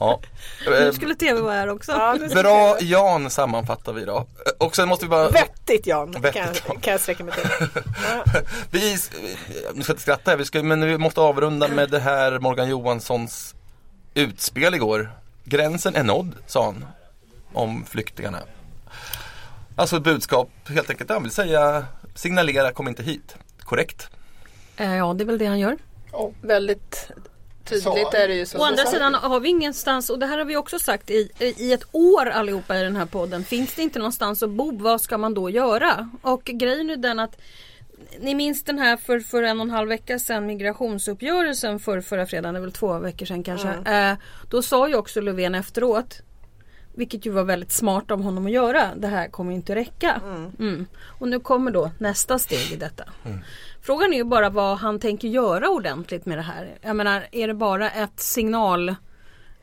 Ja. 0.00 0.20
Nu 0.66 0.74
Eh, 0.86 0.92
skulle 0.92 1.14
tv 1.14 1.40
vara 1.40 1.54
här 1.54 1.68
också. 1.68 1.92
Ja, 1.92 2.16
Bra. 2.34 2.76
Jan 2.80 3.30
sammanfattar 3.30 3.92
vi 3.92 4.04
då. 4.04 4.16
Eh, 4.16 4.66
Och 4.66 4.76
sen 4.76 4.88
måste 4.88 5.04
vi 5.04 5.08
bara 5.08 5.28
Vettigt 5.28 5.86
Jan, 5.86 6.10
Vettigt, 6.10 6.32
kan, 6.34 6.44
Jan. 6.46 6.54
jag, 6.66 6.82
kan 6.82 6.92
jag 6.92 7.00
sträcka 7.00 7.24
mig 7.24 7.34
till. 7.34 7.50
Ja. 8.08 8.24
Vi, 8.70 8.96
nu 9.74 9.82
ska 9.82 9.92
inte 9.92 10.02
skratta 10.02 10.30
här, 10.30 10.38
vi 10.38 10.44
ska, 10.44 10.62
men 10.62 10.86
vi 10.86 10.98
måste 10.98 11.20
avrunda 11.20 11.68
med 11.68 11.90
det 11.90 11.98
här 11.98 12.38
Morgan 12.38 12.68
Johanssons 12.68 13.54
utspel 14.14 14.74
igår. 14.74 15.10
Gränsen 15.44 15.94
är 15.96 16.02
nådd, 16.04 16.34
sa 16.46 16.64
han 16.64 16.84
om 17.52 17.84
flyktingarna. 17.84 18.38
Alltså 19.76 19.96
ett 19.96 20.02
budskap 20.02 20.50
helt 20.68 20.90
enkelt. 20.90 21.10
Han 21.10 21.22
vill 21.22 21.32
säga 21.32 21.84
signalera 22.14 22.72
kom 22.72 22.88
inte 22.88 23.02
hit. 23.02 23.34
Korrekt. 23.60 24.08
Eh, 24.76 24.94
ja, 24.96 25.12
det 25.14 25.24
är 25.24 25.26
väl 25.26 25.38
det 25.38 25.46
han 25.46 25.58
gör. 25.58 25.76
Ja, 26.12 26.30
Väldigt 26.42 27.10
tydligt 27.64 27.82
Så. 27.82 28.16
är 28.16 28.28
det 28.28 28.34
ju 28.34 28.46
så. 28.46 28.58
Å 28.58 28.64
andra 28.64 28.84
sidan 28.84 29.14
har 29.14 29.40
vi 29.40 29.48
ingenstans, 29.48 30.10
och 30.10 30.18
det 30.18 30.26
här 30.26 30.38
har 30.38 30.44
vi 30.44 30.56
också 30.56 30.78
sagt 30.78 31.10
i, 31.10 31.30
i 31.38 31.72
ett 31.72 31.84
år 31.92 32.26
allihopa 32.26 32.78
i 32.78 32.82
den 32.82 32.96
här 32.96 33.06
podden. 33.06 33.44
Finns 33.44 33.74
det 33.74 33.82
inte 33.82 33.98
någonstans 33.98 34.42
att 34.42 34.50
bo, 34.50 34.78
vad 34.78 35.00
ska 35.00 35.18
man 35.18 35.34
då 35.34 35.50
göra? 35.50 36.10
Och 36.22 36.44
grejen 36.44 36.90
är 36.90 36.96
den 36.96 37.18
att 37.18 37.36
ni 38.20 38.34
minns 38.34 38.64
den 38.64 38.78
här 38.78 38.96
för, 38.96 39.20
för 39.20 39.42
en 39.42 39.60
och 39.60 39.66
en 39.66 39.70
halv 39.70 39.88
vecka 39.88 40.18
sedan 40.18 40.46
migrationsuppgörelsen 40.46 41.80
för 41.80 42.00
förra 42.00 42.26
fredagen, 42.26 42.54
det 42.54 42.60
är 42.60 42.62
väl 42.62 42.72
två 42.72 42.98
veckor 42.98 43.26
sedan 43.26 43.42
kanske. 43.42 43.68
Eh, 43.68 44.14
då 44.50 44.62
sa 44.62 44.88
ju 44.88 44.94
också 44.94 45.20
Löfven 45.20 45.54
efteråt 45.54 46.22
vilket 46.94 47.26
ju 47.26 47.30
var 47.30 47.44
väldigt 47.44 47.72
smart 47.72 48.10
av 48.10 48.22
honom 48.22 48.46
att 48.46 48.52
göra. 48.52 48.94
Det 48.96 49.06
här 49.08 49.28
kommer 49.28 49.50
ju 49.50 49.56
inte 49.56 49.74
räcka. 49.74 50.20
Mm. 50.58 50.86
Och 51.18 51.28
nu 51.28 51.40
kommer 51.40 51.70
då 51.70 51.90
nästa 51.98 52.38
steg 52.38 52.72
i 52.72 52.76
detta. 52.76 53.04
Frågan 53.82 54.12
är 54.12 54.16
ju 54.16 54.24
bara 54.24 54.50
vad 54.50 54.78
han 54.78 55.00
tänker 55.00 55.28
göra 55.28 55.68
ordentligt 55.68 56.26
med 56.26 56.38
det 56.38 56.42
här. 56.42 56.78
Jag 56.80 56.96
menar, 56.96 57.28
är 57.32 57.48
det 57.48 57.54
bara 57.54 57.90
ett 57.90 58.20
signal 58.20 58.94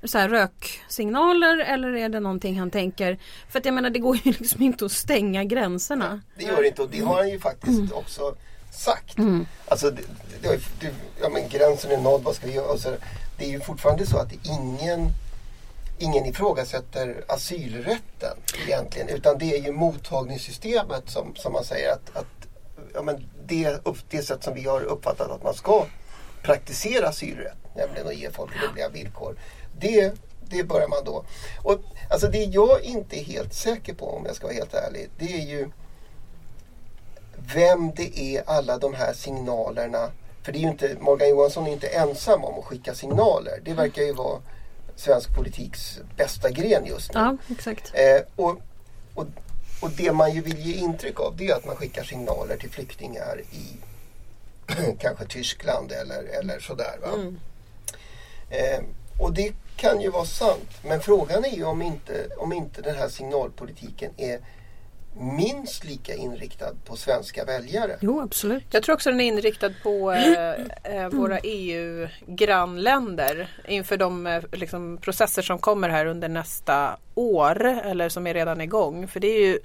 så 0.04 0.18
här 0.18 0.30
röksignaler 0.30 1.58
eller 1.58 1.96
är 1.96 2.10
det 2.10 2.20
någonting 2.20 2.60
han 2.60 2.72
tänker? 2.72 3.20
För 3.50 3.60
att 3.60 3.66
jag 3.66 3.74
menar 3.74 3.90
det 3.90 4.00
går 4.00 4.16
ju 4.16 4.32
liksom 4.40 4.62
inte 4.62 4.86
att 4.86 4.92
stänga 4.92 5.44
gränserna. 5.44 6.22
Det 6.38 6.44
gör 6.44 6.62
det 6.62 6.68
inte 6.68 6.82
och 6.82 6.90
det 6.90 7.00
har 7.00 7.16
han 7.16 7.30
ju 7.30 7.40
faktiskt 7.40 7.92
också 7.92 8.36
sagt. 8.72 9.18
Alltså, 9.68 9.92
det, 9.92 10.02
det, 10.42 10.62
det, 10.80 10.94
ja, 11.22 11.30
men 11.30 11.50
gränsen 11.50 11.92
är 11.92 11.98
nådd, 11.98 12.24
vad 12.24 12.36
ska 12.36 12.48
vi 12.48 12.54
göra? 12.54 12.72
Och 12.72 12.80
så, 12.80 12.96
det 13.38 13.46
är 13.46 13.50
ju 13.50 13.60
fortfarande 13.60 14.06
så 14.06 14.18
att 14.18 14.34
ingen, 14.34 15.10
ingen 16.00 16.26
ifrågasätter 16.26 17.24
asylrätten 17.28 18.38
egentligen. 18.68 19.10
Utan 19.10 19.38
det 19.38 19.58
är 19.58 19.64
ju 19.64 19.72
mottagningssystemet 19.72 21.10
som, 21.10 21.36
som 21.36 21.54
man 21.54 21.64
säger 21.64 21.92
att, 21.92 22.18
att 22.18 22.47
ja, 22.98 23.04
men 23.04 23.30
det, 23.46 23.80
upp, 23.84 23.98
det 24.10 24.22
sätt 24.22 24.44
som 24.44 24.54
vi 24.54 24.64
har 24.64 24.82
uppfattat 24.82 25.32
att 25.32 25.44
man 25.44 25.54
ska 25.54 25.86
praktisera 26.42 27.08
asylrätt, 27.08 27.58
nämligen 27.76 28.08
att 28.08 28.16
ge 28.16 28.32
folk 28.32 28.52
rimliga 28.64 28.90
villkor. 28.90 29.36
Det, 29.80 30.14
det 30.50 30.64
börjar 30.64 30.88
man 30.88 31.04
då. 31.06 31.24
Och, 31.64 31.80
alltså 32.10 32.28
det 32.28 32.44
jag 32.44 32.82
inte 32.82 33.20
är 33.20 33.24
helt 33.24 33.54
säker 33.54 33.94
på 33.94 34.10
om 34.10 34.26
jag 34.26 34.36
ska 34.36 34.48
vara 34.48 34.56
helt 34.56 34.74
ärlig, 34.74 35.10
det 35.18 35.34
är 35.34 35.46
ju 35.46 35.70
vem 37.54 37.92
det 37.96 38.20
är 38.20 38.44
alla 38.50 38.78
de 38.78 38.94
här 38.94 39.14
signalerna. 39.14 40.12
För 40.44 40.52
det 40.52 40.58
är 40.58 40.62
ju 40.62 40.70
inte, 40.70 40.98
Morgan 41.00 41.30
Johansson 41.30 41.68
är 41.68 41.72
inte 41.72 41.88
ensam 41.88 42.44
om 42.44 42.60
att 42.60 42.66
skicka 42.66 42.96
signaler. 42.96 43.60
Det 43.66 43.74
verkar 43.74 44.02
ju 44.02 44.14
vara 44.14 44.42
svensk 44.96 45.36
politiks 45.36 46.00
bästa 46.18 46.50
gren 46.50 46.86
just 46.86 47.14
nu. 47.14 47.20
Ja, 47.20 47.38
exakt. 47.50 47.92
Eh, 47.94 48.46
och, 48.46 48.62
och 49.14 49.26
det 49.98 50.12
man 50.12 50.34
ju 50.34 50.42
vill 50.42 50.60
ge 50.60 50.74
intryck 50.74 51.20
av 51.20 51.38
det 51.38 51.48
är 51.48 51.56
att 51.56 51.66
man 51.66 51.76
skickar 51.76 52.04
signaler 52.04 52.58
till 52.58 52.70
flyktingar 52.70 53.42
i 53.52 53.78
kanske 55.00 55.26
Tyskland 55.26 55.92
eller, 55.92 56.24
eller 56.24 56.60
sådär. 56.60 57.00
Va? 57.02 57.34
Eh, 58.50 58.80
och 59.20 59.34
det 59.34 59.54
kan 59.76 60.02
ju 60.02 60.10
vara 60.10 60.26
sant. 60.26 60.70
Men 60.84 61.02
frågan 61.02 61.46
är 61.46 61.56
ju 61.56 61.64
om 61.64 61.82
inte, 61.82 62.28
om 62.38 62.54
inte 62.54 62.82
den 62.82 62.96
här 62.96 63.10
signalpolitiken 63.10 64.12
är 64.18 64.40
minst 65.20 65.84
lika 65.84 66.14
inriktad 66.14 66.74
på 66.86 66.96
svenska 66.96 67.46
väljare. 67.46 67.98
Jo, 68.02 68.22
absolut. 68.22 68.64
Jag 68.72 68.84
tror 68.84 68.96
också 68.96 69.10
den 69.10 69.22
är 69.22 69.26
inriktad 69.26 69.72
på 69.84 70.12
eh, 70.12 70.52
eh, 70.84 71.10
våra 71.10 71.40
EU-grannländer 71.40 73.50
inför 73.68 73.98
de 73.98 74.28
eh, 74.28 74.44
liksom, 74.52 74.98
processer 74.98 75.42
som 75.42 75.60
kommer 75.60 75.90
här 75.90 76.06
under 76.06 76.30
nästa 76.30 76.98
år 77.16 77.66
eller 77.66 78.10
som 78.10 78.28
är 78.28 78.34
redan 78.34 78.62
igång. 78.62 79.08
För 79.08 79.20
det 79.20 79.28
är 79.28 79.48
ju 79.48 79.60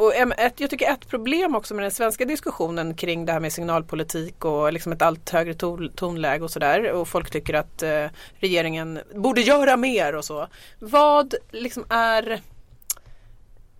och 0.00 0.14
ett, 0.14 0.60
jag 0.60 0.70
tycker 0.70 0.92
ett 0.92 1.08
problem 1.08 1.54
också 1.54 1.74
med 1.74 1.84
den 1.84 1.90
svenska 1.90 2.24
diskussionen 2.24 2.94
kring 2.94 3.26
det 3.26 3.32
här 3.32 3.40
med 3.40 3.52
signalpolitik 3.52 4.44
och 4.44 4.72
liksom 4.72 4.92
ett 4.92 5.02
allt 5.02 5.30
högre 5.30 5.54
ton, 5.54 5.92
tonläge 5.94 6.44
och 6.44 6.50
sådär 6.50 6.92
och 6.92 7.08
folk 7.08 7.30
tycker 7.30 7.54
att 7.54 7.82
eh, 7.82 8.06
regeringen 8.38 9.00
borde 9.14 9.40
göra 9.40 9.76
mer 9.76 10.14
och 10.14 10.24
så. 10.24 10.48
Vad 10.78 11.34
liksom 11.50 11.84
är 11.88 12.40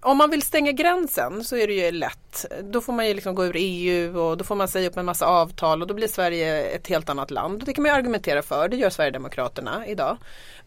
om 0.02 0.18
man 0.18 0.30
vill 0.30 0.42
stänga 0.42 0.72
gränsen 0.72 1.44
så 1.44 1.56
är 1.56 1.66
det 1.66 1.72
ju 1.72 1.90
lätt. 1.90 2.46
Då 2.62 2.80
får 2.80 2.92
man 2.92 3.08
ju 3.08 3.14
liksom 3.14 3.34
gå 3.34 3.44
ur 3.44 3.56
EU 3.56 4.18
och 4.18 4.36
då 4.36 4.44
får 4.44 4.54
man 4.54 4.68
säga 4.68 4.88
upp 4.88 4.96
en 4.96 5.04
massa 5.04 5.26
avtal 5.26 5.82
och 5.82 5.88
då 5.88 5.94
blir 5.94 6.08
Sverige 6.08 6.62
ett 6.64 6.86
helt 6.86 7.08
annat 7.08 7.30
land. 7.30 7.62
Det 7.66 7.72
kan 7.72 7.82
man 7.82 7.90
ju 7.90 7.96
argumentera 7.96 8.42
för, 8.42 8.68
det 8.68 8.76
gör 8.76 8.90
Sverigedemokraterna 8.90 9.86
idag. 9.86 10.16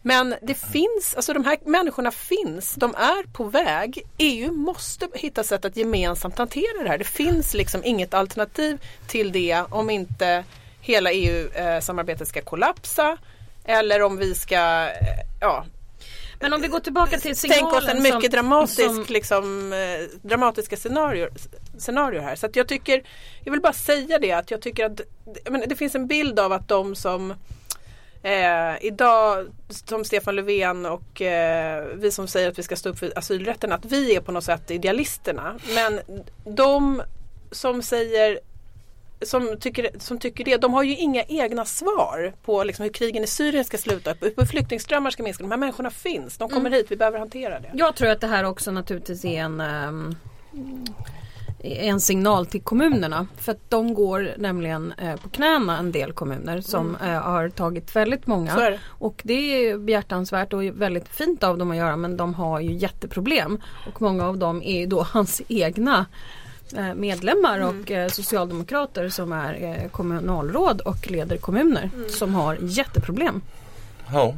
Men 0.02 0.34
det 0.42 0.54
finns, 0.54 1.14
alltså 1.16 1.32
de 1.32 1.44
här 1.44 1.58
människorna 1.64 2.10
finns, 2.10 2.74
de 2.74 2.94
är 2.94 3.32
på 3.32 3.44
väg. 3.44 4.02
EU 4.18 4.52
måste 4.52 5.08
hitta 5.14 5.42
sätt 5.42 5.64
att 5.64 5.76
gemensamt 5.76 6.38
hantera 6.38 6.82
det 6.82 6.88
här. 6.88 6.98
Det 6.98 7.04
finns 7.04 7.54
liksom 7.54 7.80
inget 7.84 8.14
alternativ 8.14 8.80
till 9.06 9.32
det 9.32 9.62
om 9.70 9.90
inte 9.90 10.44
hela 10.80 11.12
EU-samarbetet 11.12 12.20
eh, 12.20 12.26
ska 12.26 12.40
kollapsa 12.40 13.16
eller 13.64 14.02
om 14.02 14.16
vi 14.16 14.34
ska, 14.34 14.56
eh, 14.86 14.90
ja, 15.40 15.64
men 16.44 16.52
om 16.52 16.60
vi 16.60 16.68
går 16.68 16.80
tillbaka 16.80 17.18
till 17.18 17.36
signalen 17.36 17.70
Tänk 17.70 17.82
oss 17.82 17.88
en 17.88 18.02
mycket 18.02 18.22
som, 18.22 18.30
dramatisk, 18.30 18.94
som, 18.94 19.04
liksom, 19.08 19.72
eh, 19.72 20.28
dramatiska 20.28 20.76
scenarier, 20.76 21.30
scenario 21.78 22.20
här. 22.20 22.36
Så 22.36 22.46
att 22.46 22.56
jag 22.56 22.68
tycker, 22.68 23.02
jag 23.44 23.52
vill 23.52 23.60
bara 23.60 23.72
säga 23.72 24.18
det 24.18 24.32
att 24.32 24.50
jag 24.50 24.62
tycker 24.62 24.84
att 24.84 25.00
menar, 25.50 25.66
det 25.66 25.76
finns 25.76 25.94
en 25.94 26.06
bild 26.06 26.38
av 26.38 26.52
att 26.52 26.68
de 26.68 26.94
som 26.94 27.30
eh, 28.22 28.74
idag, 28.80 29.46
som 29.68 30.04
Stefan 30.04 30.36
Löfven 30.36 30.86
och 30.86 31.22
eh, 31.22 31.84
vi 31.94 32.10
som 32.10 32.28
säger 32.28 32.48
att 32.48 32.58
vi 32.58 32.62
ska 32.62 32.76
stå 32.76 32.88
upp 32.88 32.98
för 32.98 33.18
asylrätten, 33.18 33.72
att 33.72 33.84
vi 33.84 34.16
är 34.16 34.20
på 34.20 34.32
något 34.32 34.44
sätt 34.44 34.70
idealisterna. 34.70 35.58
Men 35.74 36.00
de 36.44 37.02
som 37.50 37.82
säger 37.82 38.38
som 39.24 39.56
tycker, 39.60 39.90
som 39.98 40.18
tycker 40.18 40.44
det, 40.44 40.56
de 40.56 40.74
har 40.74 40.82
ju 40.82 40.96
inga 40.96 41.22
egna 41.22 41.64
svar 41.64 42.32
på 42.44 42.64
liksom 42.64 42.82
hur 42.82 42.92
krigen 42.92 43.24
i 43.24 43.26
Syrien 43.26 43.64
ska 43.64 43.78
sluta, 43.78 44.14
hur 44.20 44.46
flyktingströmmar 44.46 45.10
ska 45.10 45.22
minska. 45.22 45.44
De 45.44 45.50
här 45.50 45.58
människorna 45.58 45.90
finns, 45.90 46.38
de 46.38 46.48
kommer 46.48 46.70
hit, 46.70 46.86
vi 46.88 46.96
behöver 46.96 47.18
hantera 47.18 47.60
det. 47.60 47.70
Jag 47.74 47.96
tror 47.96 48.08
att 48.08 48.20
det 48.20 48.26
här 48.26 48.44
också 48.44 48.70
naturligtvis 48.70 49.24
är 49.24 49.40
en 49.40 49.60
ehm, 49.60 50.14
en 51.64 52.00
signal 52.00 52.46
till 52.46 52.62
kommunerna 52.62 53.26
för 53.36 53.52
att 53.52 53.70
de 53.70 53.94
går 53.94 54.34
nämligen 54.38 54.92
eh, 54.98 55.16
på 55.16 55.28
knäna 55.28 55.78
en 55.78 55.92
del 55.92 56.12
kommuner 56.12 56.60
som 56.60 56.96
eh, 56.96 57.08
har 57.08 57.48
tagit 57.48 57.96
väldigt 57.96 58.26
Mm. 58.26 58.38
Många 58.38 58.70
det. 58.70 58.80
och 58.88 59.22
det 59.24 59.32
är 59.34 59.78
behjärtansvärt 59.78 60.52
och 60.52 60.62
väldigt 60.62 61.08
fint 61.08 61.44
av 61.44 61.58
dem 61.58 61.70
att 61.70 61.76
göra 61.76 61.96
men 61.96 62.16
de 62.16 62.34
har 62.34 62.60
ju 62.60 62.72
jätteproblem 62.72 63.60
och 63.88 64.02
många 64.02 64.26
av 64.28 64.38
dem 64.38 64.62
är 64.62 64.80
ju 64.80 64.86
då 64.86 65.02
hans 65.12 65.42
egna 65.48 66.06
medlemmar 66.94 67.58
Mm. 67.60 67.80
och 67.80 67.90
eh, 67.90 68.08
socialdemokrater 68.08 69.08
som 69.08 69.32
är 69.32 69.62
eh, 69.62 69.88
kommunalråd 69.90 70.80
och 70.80 71.10
leder 71.10 71.36
kommuner 71.36 71.90
Mm. 71.94 72.08
som 72.08 72.34
har 72.34 72.58
jätteproblem. 72.60 73.40
Ja, 74.12 74.34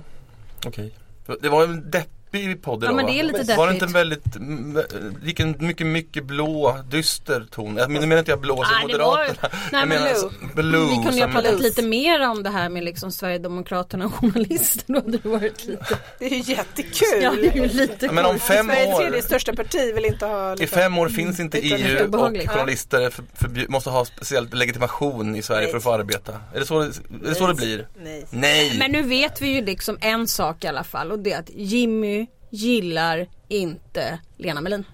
okej. 0.67 0.95
Det 1.41 1.49
var 1.49 1.65
en 1.65 1.91
deppig 2.41 2.63
podd 2.63 2.85
idag 2.85 2.93
Ja, 2.93 2.97
men 2.97 3.07
det 3.07 3.21
är 3.21 3.23
lite 3.25 3.39
Var 3.57 3.67
det 3.67 3.73
deppigt. 3.73 3.83
inte 3.83 3.85
en 3.85 3.93
väldigt, 3.93 4.37
mm, 4.37 4.79
gick 5.23 5.41
en 5.41 5.57
mycket, 5.59 5.87
mycket 5.87 6.25
blå, 6.25 6.79
dyster 6.91 7.47
ton? 7.51 7.77
Jag 7.77 7.91
menar 7.91 8.19
inte 8.19 8.31
jag 8.31 8.41
blå 8.41 8.57
som 8.57 8.67
Nej, 8.87 8.93
det 8.93 8.99
var- 9.05 9.17
Moderaterna. 9.19 9.49
Nej, 9.53 9.61
jag 9.73 9.81
men 9.81 9.89
menar 9.89 10.01
blue. 10.03 10.11
alltså, 10.11 10.31
blue. 10.55 10.89
Vi 10.91 10.95
kunde 10.97 11.17
ju 11.17 11.23
ha 11.25 11.33
pratat 11.33 11.61
lite 11.61 11.83
mer 11.83 12.29
om 12.29 12.43
det 12.43 12.51
här 12.51 12.69
med 12.69 12.85
liksom 12.85 13.13
Sverigedemokraterna 13.13 14.05
och 14.07 14.15
journalister. 14.15 14.85
Då 14.93 14.95
hade 15.01 15.19
det 15.19 15.29
varit 15.29 15.67
lite, 15.67 15.99
Det 16.19 16.25
är 16.27 16.31
ju 16.31 16.53
jättekul! 16.55 17.23
ja, 17.23 17.31
det 17.31 17.47
är 17.49 17.55
ju 17.55 17.67
lite 17.69 18.07
Ja, 18.07 18.13
men 18.13 18.27
om 18.27 18.39
fem 18.39 18.67
Sveriges 18.67 18.95
år- 18.95 19.01
tredje 19.01 19.23
största 19.23 19.53
parti 19.57 19.95
vill 19.95 20.05
inte 20.05 20.27
ha 20.27 20.53
I 20.53 20.57
liksom, 20.57 20.79
fem 20.79 20.99
år 20.99 21.09
finns 21.09 21.41
inte 21.41 21.59
EU 21.59 21.99
och 22.01 22.07
obehagligt. 22.07 22.51
journalister 22.51 23.11
för, 23.11 23.25
förbjud, 23.35 23.71
måste 23.71 23.91
ha 23.91 24.05
speciell 24.05 24.49
legitimation 24.53 25.37
i 25.37 25.43
Sverige 25.43 25.69
för 25.69 25.77
att 25.77 25.83
få 25.83 25.93
arbeta. 25.93 26.33
Är 26.55 26.61
det 26.61 26.67
så 26.67 26.79
det, 26.81 26.87
är 26.87 27.29
det, 27.29 27.35
så 27.35 27.47
det 27.47 27.55
blir? 27.55 27.87
Nej. 28.05 28.27
Nej! 28.31 28.77
Men 28.79 28.93
nu 28.93 29.03
vet 29.03 29.43
vi 29.43 29.49
ju 29.49 29.65
liksom 29.65 29.99
en 30.01 30.29
sak 30.29 30.65
i 30.65 30.67
alla 30.67 30.85
fall 30.85 31.13
och 31.13 31.19
det 31.19 31.33
är 31.33 31.39
att 31.39 31.51
Jimmy 31.55 32.26
gillar 32.57 33.27
inte 33.49 34.19
Lena 34.37 34.61
Melin. 34.61 34.85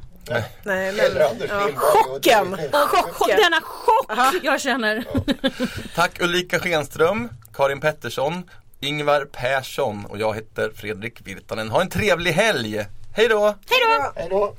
Nej, 0.63 0.93
men, 0.93 0.97
ja, 1.49 1.69
chocken! 1.75 2.53
Och 2.53 2.79
chocken. 2.79 3.37
denna 3.37 3.61
chock 3.61 4.35
jag 4.43 4.61
känner. 4.61 5.05
Tack 5.95 6.21
Ulrika 6.21 6.59
Schenström, 6.59 7.29
Karin 7.55 7.81
Pettersson, 7.81 8.51
Ingvar 8.81 9.25
Persson 9.25 10.05
och 10.05 10.19
jag 10.19 10.35
heter 10.35 10.71
Fredrik 10.75 11.27
Virtanen. 11.27 11.71
Ha 11.71 11.81
en 11.81 11.89
trevlig 11.89 12.33
helg! 12.33 12.87
Hej 13.15 13.29
då! 13.29 13.55
Hej 14.17 14.29
då! 14.31 14.55